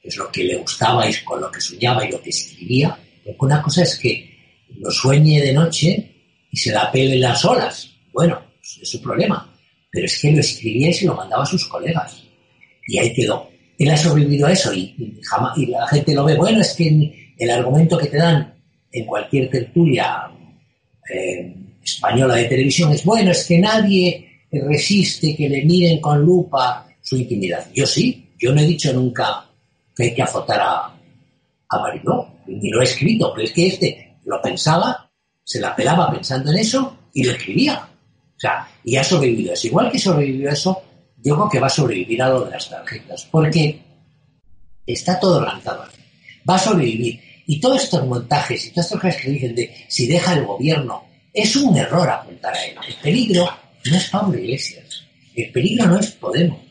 que 0.01 0.07
es 0.07 0.17
lo 0.17 0.31
que 0.31 0.43
le 0.43 0.57
gustaba 0.57 1.09
y 1.09 1.13
con 1.23 1.41
lo 1.41 1.51
que 1.51 1.61
soñaba 1.61 2.05
y 2.05 2.11
lo 2.11 2.21
que 2.21 2.29
escribía. 2.29 2.97
Una 3.39 3.61
cosa 3.61 3.83
es 3.83 3.97
que 3.97 4.65
lo 4.77 4.91
sueñe 4.91 5.41
de 5.41 5.53
noche 5.53 6.11
y 6.51 6.57
se 6.57 6.71
la 6.71 6.91
pele 6.91 7.17
las 7.17 7.43
olas. 7.45 7.89
Bueno, 8.11 8.41
pues 8.57 8.79
es 8.81 8.89
su 8.89 9.01
problema. 9.01 9.50
Pero 9.91 10.05
es 10.05 10.19
que 10.19 10.31
lo 10.31 10.39
escribía 10.39 10.89
y 10.89 10.93
se 10.93 11.05
lo 11.05 11.15
mandaba 11.15 11.43
a 11.43 11.45
sus 11.45 11.67
colegas. 11.67 12.23
Y 12.87 12.97
ahí 12.97 13.13
quedó. 13.13 13.49
él 13.77 13.89
ha 13.89 13.97
sobrevivido 13.97 14.47
a 14.47 14.51
eso 14.51 14.73
y, 14.73 15.19
jamás, 15.23 15.57
y 15.57 15.65
la 15.67 15.87
gente 15.87 16.13
lo 16.13 16.23
ve. 16.23 16.35
Bueno, 16.35 16.61
es 16.61 16.73
que 16.73 17.33
el 17.37 17.49
argumento 17.49 17.97
que 17.97 18.07
te 18.07 18.17
dan 18.17 18.53
en 18.91 19.05
cualquier 19.05 19.49
tertulia 19.49 20.29
eh, 21.13 21.53
española 21.83 22.35
de 22.35 22.45
televisión 22.45 22.91
es, 22.91 23.03
bueno, 23.03 23.31
es 23.31 23.45
que 23.45 23.59
nadie 23.59 24.27
resiste 24.51 25.35
que 25.35 25.49
le 25.49 25.65
miren 25.65 25.99
con 25.99 26.21
lupa 26.21 26.87
su 27.01 27.17
intimidad. 27.17 27.67
Yo 27.73 27.85
sí, 27.85 28.29
yo 28.37 28.53
no 28.53 28.61
he 28.61 28.65
dicho 28.65 28.93
nunca 28.93 29.49
que 29.95 30.03
hay 30.03 30.13
que 30.13 30.21
azotar 30.21 30.59
a, 30.59 30.85
a 31.69 31.79
Mariló, 31.79 32.27
ni 32.47 32.69
lo 32.69 32.81
he 32.81 32.83
escrito, 32.83 33.31
pero 33.33 33.45
es 33.45 33.53
que 33.53 33.67
este 33.67 34.17
lo 34.25 34.41
pensaba, 34.41 35.09
se 35.43 35.59
la 35.59 35.75
pelaba 35.75 36.11
pensando 36.11 36.51
en 36.51 36.57
eso 36.57 36.97
y 37.13 37.23
lo 37.23 37.31
escribía. 37.31 37.87
Sea, 38.41 38.67
y 38.83 38.95
ha 38.95 39.03
sobrevivido 39.03 39.53
eso. 39.53 39.67
Igual 39.67 39.91
que 39.91 39.99
sobrevivió 39.99 40.49
eso, 40.49 40.81
yo 41.21 41.35
creo 41.35 41.49
que 41.49 41.59
va 41.59 41.67
a 41.67 41.69
sobrevivir 41.69 42.23
a 42.23 42.29
lo 42.29 42.45
de 42.45 42.49
las 42.49 42.67
tarjetas, 42.67 43.27
porque 43.29 43.79
está 44.87 45.19
todo 45.19 45.37
organizado. 45.37 45.85
Va 46.49 46.55
a 46.55 46.57
sobrevivir. 46.57 47.21
Y 47.45 47.59
todos 47.59 47.83
estos 47.83 48.03
montajes 48.07 48.65
y 48.65 48.69
todas 48.71 48.87
estas 48.87 48.99
cosas 48.99 49.21
que 49.21 49.29
dicen 49.29 49.53
de 49.53 49.85
si 49.87 50.07
deja 50.07 50.33
el 50.33 50.45
gobierno, 50.45 51.03
es 51.31 51.55
un 51.55 51.77
error 51.77 52.09
apuntar 52.09 52.55
a 52.55 52.65
él. 52.65 52.75
El 52.87 52.95
peligro 52.95 53.47
no 53.85 53.95
es 53.95 54.09
Pablo 54.09 54.39
Iglesias. 54.39 55.03
El 55.35 55.51
peligro 55.51 55.85
no 55.85 55.99
es 55.99 56.09
Podemos. 56.09 56.61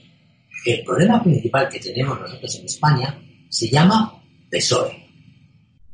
El 0.66 0.82
problema 0.82 1.22
principal 1.22 1.68
que 1.68 1.78
tenemos 1.78 2.18
nosotros 2.18 2.52
en 2.56 2.66
España 2.66 3.16
se 3.48 3.70
llama 3.70 4.20
PSOE. 4.50 5.06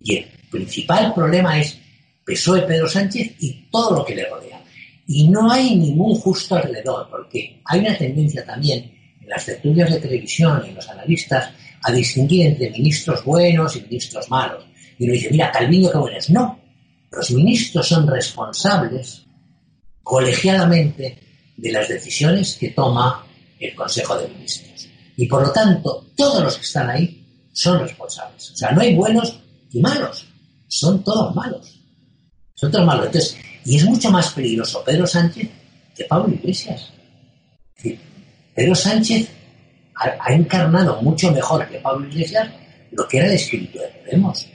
Y 0.01 0.17
el 0.17 0.25
principal 0.51 1.13
problema 1.13 1.61
es 1.61 1.79
PSOE 2.25 2.63
Pedro 2.63 2.89
Sánchez 2.89 3.35
y 3.41 3.69
todo 3.71 3.99
lo 3.99 4.05
que 4.07 4.15
le 4.15 4.25
rodea. 4.25 4.63
Y 5.07 5.29
no 5.29 5.51
hay 5.51 5.77
ningún 5.77 6.17
justo 6.17 6.57
alrededor, 6.57 7.09
porque 7.11 7.61
hay 7.65 7.81
una 7.81 7.97
tendencia 7.97 8.45
también 8.45 8.93
en 9.21 9.29
las 9.29 9.45
tertulias 9.45 9.91
de 9.91 10.01
televisión 10.01 10.63
y 10.65 10.71
en 10.71 10.75
los 10.75 10.89
analistas 10.89 11.51
a 11.83 11.93
distinguir 11.93 12.47
entre 12.47 12.71
ministros 12.71 13.25
buenos 13.25 13.77
y 13.77 13.83
ministros 13.83 14.29
malos. 14.29 14.65
Y 14.99 15.05
uno 15.05 15.13
dice, 15.13 15.31
mira, 15.31 15.53
Calviño, 15.53 15.91
qué 15.91 15.99
bueno 15.99 16.19
es. 16.19 16.31
No, 16.31 16.61
los 17.13 17.31
ministros 17.31 17.87
son 17.87 18.07
responsables 18.07 19.25
colegiadamente 20.03 21.19
de 21.57 21.73
las 21.73 21.89
decisiones 21.89 22.57
que 22.57 22.71
toma 22.71 23.25
el 23.59 23.75
Consejo 23.75 24.17
de 24.19 24.29
Ministros. 24.29 24.89
Y 25.17 25.27
por 25.27 25.43
lo 25.47 25.53
tanto, 25.53 26.07
todos 26.17 26.43
los 26.43 26.57
que 26.57 26.63
están 26.63 26.91
ahí 26.91 27.49
son 27.53 27.81
responsables. 27.81 28.51
O 28.51 28.57
sea, 28.57 28.73
no 28.73 28.83
hay 28.83 28.95
buenos 28.95 29.41
y 29.73 29.81
malos, 29.81 30.27
son 30.69 31.03
todos 31.03 31.35
malos. 31.35 31.81
Son 32.55 32.71
todos 32.71 32.87
malos. 32.87 33.07
Entonces, 33.07 33.37
y 33.67 33.77
es 33.77 33.85
mucho 33.85 34.11
más 34.11 34.33
peligroso 34.33 34.83
Pedro 34.85 35.07
Sánchez 35.07 35.49
que 35.95 36.05
Pablo 36.05 36.33
Iglesias. 36.33 36.93
Pedro 38.55 38.75
Sánchez 38.75 39.29
ha, 39.97 40.33
encarnado 40.33 41.03
mucho 41.03 41.33
mejor 41.33 41.69
que 41.69 41.79
Pablo 41.79 42.07
Iglesias 42.07 42.49
lo 42.93 43.09
que 43.09 43.19
era 43.19 43.27
el 43.27 43.33
espíritu 43.33 43.79
de 43.81 43.89
Podemos. 43.89 44.47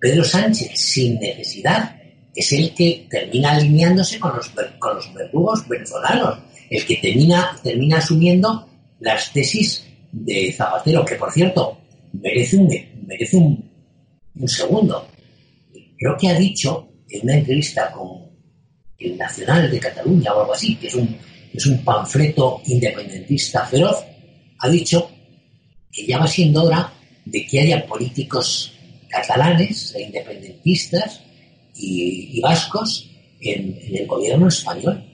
Pedro 0.00 0.24
Sánchez, 0.24 0.70
sin 0.74 1.20
necesidad, 1.20 1.94
es 2.34 2.52
el 2.52 2.74
que 2.74 3.06
termina 3.10 3.52
alineándose 3.52 4.18
con 4.18 4.34
los, 4.34 4.50
con 4.78 4.96
los 4.96 5.12
verdugos 5.12 5.68
venezolanos, 5.68 6.38
el 6.70 6.86
que 6.86 6.96
termina, 6.96 7.56
termina 7.62 7.98
asumiendo 7.98 8.66
las 9.00 9.30
tesis 9.32 9.86
de 10.10 10.52
Zapatero, 10.52 11.04
que 11.04 11.16
por 11.16 11.30
cierto 11.30 11.78
merece 12.12 12.56
un, 12.56 12.68
merece 13.06 13.36
un, 13.36 13.70
un 14.36 14.48
segundo. 14.48 15.06
Creo 15.98 16.16
que 16.16 16.28
ha 16.28 16.34
dicho 16.34 16.91
en 17.12 17.22
una 17.22 17.36
entrevista 17.36 17.90
con 17.92 18.32
el 18.98 19.16
Nacional 19.16 19.70
de 19.70 19.78
Cataluña 19.78 20.34
o 20.34 20.40
algo 20.40 20.54
así, 20.54 20.76
que 20.76 20.86
es 20.86 20.94
un, 20.94 21.16
es 21.52 21.66
un 21.66 21.84
panfleto 21.84 22.62
independentista 22.66 23.66
feroz, 23.66 24.04
ha 24.58 24.68
dicho 24.68 25.10
que 25.90 26.06
ya 26.06 26.18
va 26.18 26.26
siendo 26.26 26.64
hora 26.64 26.92
de 27.24 27.44
que 27.46 27.60
haya 27.60 27.86
políticos 27.86 28.72
catalanes 29.08 29.94
e 29.94 30.02
independentistas 30.02 31.20
y, 31.76 32.40
vascos 32.40 33.10
en, 33.40 33.78
el 33.92 34.06
gobierno 34.06 34.48
español. 34.48 35.04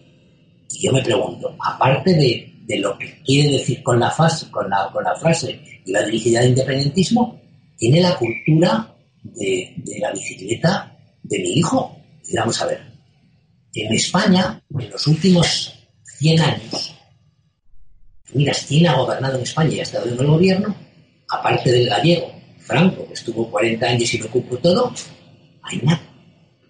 Y 0.70 0.86
yo 0.86 0.92
me 0.92 1.02
pregunto, 1.02 1.56
aparte 1.58 2.14
de, 2.14 2.78
lo 2.78 2.96
que 2.98 3.20
quiere 3.24 3.52
decir 3.58 3.82
con 3.82 3.98
la, 3.98 4.10
frase, 4.10 4.46
y 5.84 5.90
la 5.90 6.04
dirigida 6.04 6.40
de 6.40 6.48
independentismo, 6.50 7.40
tiene 7.76 8.00
la 8.00 8.16
cultura 8.16 8.94
de 9.22 9.74
la 10.00 10.12
bicicleta 10.12 10.97
de 11.28 11.38
mi 11.38 11.58
hijo. 11.58 11.96
Y 12.26 12.36
vamos 12.36 12.60
a 12.60 12.66
ver, 12.66 12.80
en 13.74 13.92
España, 13.92 14.62
en 14.78 14.90
los 14.90 15.06
últimos 15.06 15.72
100 16.18 16.40
años, 16.40 16.94
mira, 18.34 18.52
¿quién 18.66 18.86
ha 18.86 18.96
gobernado 18.96 19.36
en 19.36 19.42
España 19.42 19.74
y 19.74 19.80
ha 19.80 19.82
estado 19.82 20.06
en 20.08 20.18
el 20.18 20.26
gobierno? 20.26 20.74
Aparte 21.30 21.70
del 21.70 21.88
gallego, 21.88 22.32
Franco, 22.58 23.06
que 23.06 23.14
estuvo 23.14 23.50
40 23.50 23.86
años 23.86 24.12
y 24.14 24.18
lo 24.18 24.26
ocupó 24.26 24.56
todo, 24.58 24.92
hay 25.62 25.80
una, 25.82 26.00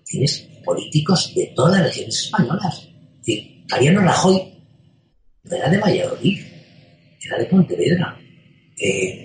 tienes 0.05 0.49
políticos 0.65 1.33
de 1.35 1.53
todas 1.55 1.81
las 1.81 1.89
regiones 1.89 2.25
españolas. 2.25 2.89
Es 3.21 3.27
decir, 3.27 3.65
Mariano 3.71 4.01
Rajoy 4.03 4.55
era 5.45 5.69
de 5.71 5.79
Valladolid, 5.79 6.41
era 7.25 7.39
de 7.39 7.45
Pontevedra. 7.47 8.19
Eh, 8.81 9.25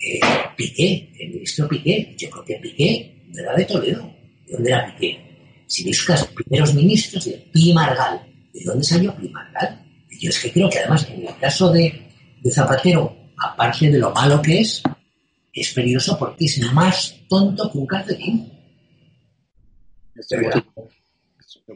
eh, 0.00 0.20
Piqué, 0.56 1.10
el 1.18 1.30
ministro 1.30 1.68
Piqué, 1.68 2.14
yo 2.16 2.30
creo 2.30 2.44
que 2.44 2.54
Piqué 2.56 3.24
era 3.36 3.54
de 3.54 3.64
Toledo. 3.64 4.17
¿De 4.48 4.54
dónde 4.54 4.70
era 4.70 4.86
Piqué? 4.86 5.28
si 5.68 5.86
buscas 5.86 6.26
primeros 6.28 6.74
ministros, 6.74 7.26
de 7.26 7.48
Pi 7.52 7.74
Margal. 7.74 8.22
¿De 8.52 8.64
dónde 8.64 8.82
salió 8.82 9.14
Pi 9.14 9.28
Margal? 9.28 9.84
Yo 10.18 10.30
es 10.30 10.40
que 10.40 10.50
creo 10.50 10.70
que 10.70 10.78
además 10.78 11.06
en 11.10 11.28
el 11.28 11.38
caso 11.38 11.70
de, 11.70 12.06
Zapatero, 12.50 13.14
aparte 13.36 13.90
de 13.90 13.98
lo 13.98 14.10
malo 14.10 14.40
que 14.40 14.60
es, 14.60 14.82
es 15.52 15.74
peligroso 15.74 16.18
porque 16.18 16.46
es 16.46 16.72
más 16.72 17.14
tonto 17.28 17.70
que 17.70 17.76
un 17.78 17.86
calcetín. 17.86 18.50
Eso, 20.16 20.36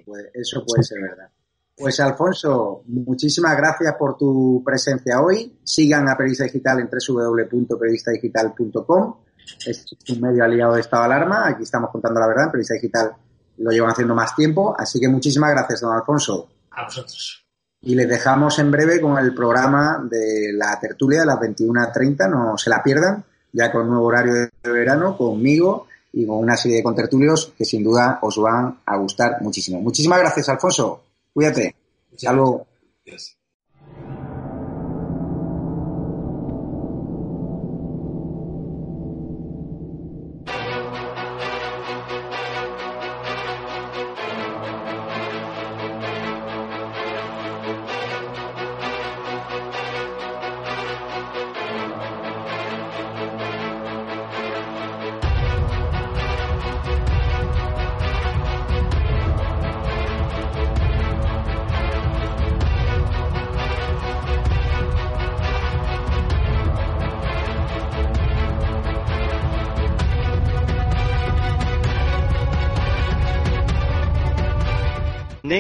puede, 0.04 0.30
eso 0.35 0.64
puede 0.66 0.82
ser 0.82 1.00
verdad. 1.02 1.30
Pues 1.76 2.00
Alfonso, 2.00 2.82
muchísimas 2.87 3.56
gracias 3.56 3.94
por 3.98 4.16
tu 4.16 4.62
presencia 4.64 5.20
hoy. 5.20 5.61
Sigan 5.62 6.08
a 6.08 6.16
Periodista 6.16 6.44
Digital 6.44 6.80
en 6.80 6.88
www.periodistadigital.com. 6.88 9.16
Es 9.66 9.87
un 10.09 10.20
medio 10.20 10.44
aliado 10.44 10.74
de 10.74 10.81
estado 10.81 11.02
de 11.05 11.14
alarma. 11.14 11.48
Aquí 11.48 11.62
estamos 11.62 11.90
contando 11.90 12.20
la 12.20 12.26
verdad. 12.26 12.44
En 12.44 12.50
Periodista 12.50 12.74
Digital 12.74 13.12
lo 13.59 13.70
llevan 13.70 13.90
haciendo 13.90 14.14
más 14.14 14.35
tiempo. 14.35 14.74
Así 14.78 15.00
que 15.00 15.09
muchísimas 15.09 15.50
gracias, 15.50 15.81
don 15.81 15.94
Alfonso. 15.94 16.48
A 16.70 16.85
vosotros. 16.85 17.44
Y 17.81 17.94
les 17.94 18.09
dejamos 18.09 18.59
en 18.59 18.70
breve 18.70 19.00
con 19.00 19.18
el 19.18 19.35
programa 19.35 20.07
de 20.09 20.52
la 20.52 20.78
tertulia 20.78 21.20
de 21.20 21.26
las 21.26 21.38
21.30, 21.38 22.31
no 22.31 22.57
se 22.57 22.70
la 22.70 22.81
pierdan, 22.81 23.24
ya 23.52 23.72
con 23.72 23.88
nuevo 23.88 24.07
horario 24.07 24.35
de 24.35 24.50
verano, 24.70 25.16
conmigo 25.16 25.88
y 26.12 26.24
con 26.24 26.38
una 26.38 26.57
serie 26.57 26.76
de 26.76 26.83
contertulios 26.85 27.52
que 27.59 27.64
sin 27.64 27.83
duda 27.83 28.20
os 28.22 28.38
van 28.38 28.81
a 28.87 28.96
gustar 28.98 29.42
muchísimo. 29.42 29.81
Muchísimas 29.81 30.20
gracias, 30.20 30.48
Alfonso. 30.48 31.02
Cuídate. 31.33 31.74
Hasta 32.14 32.33
luego. 32.33 32.66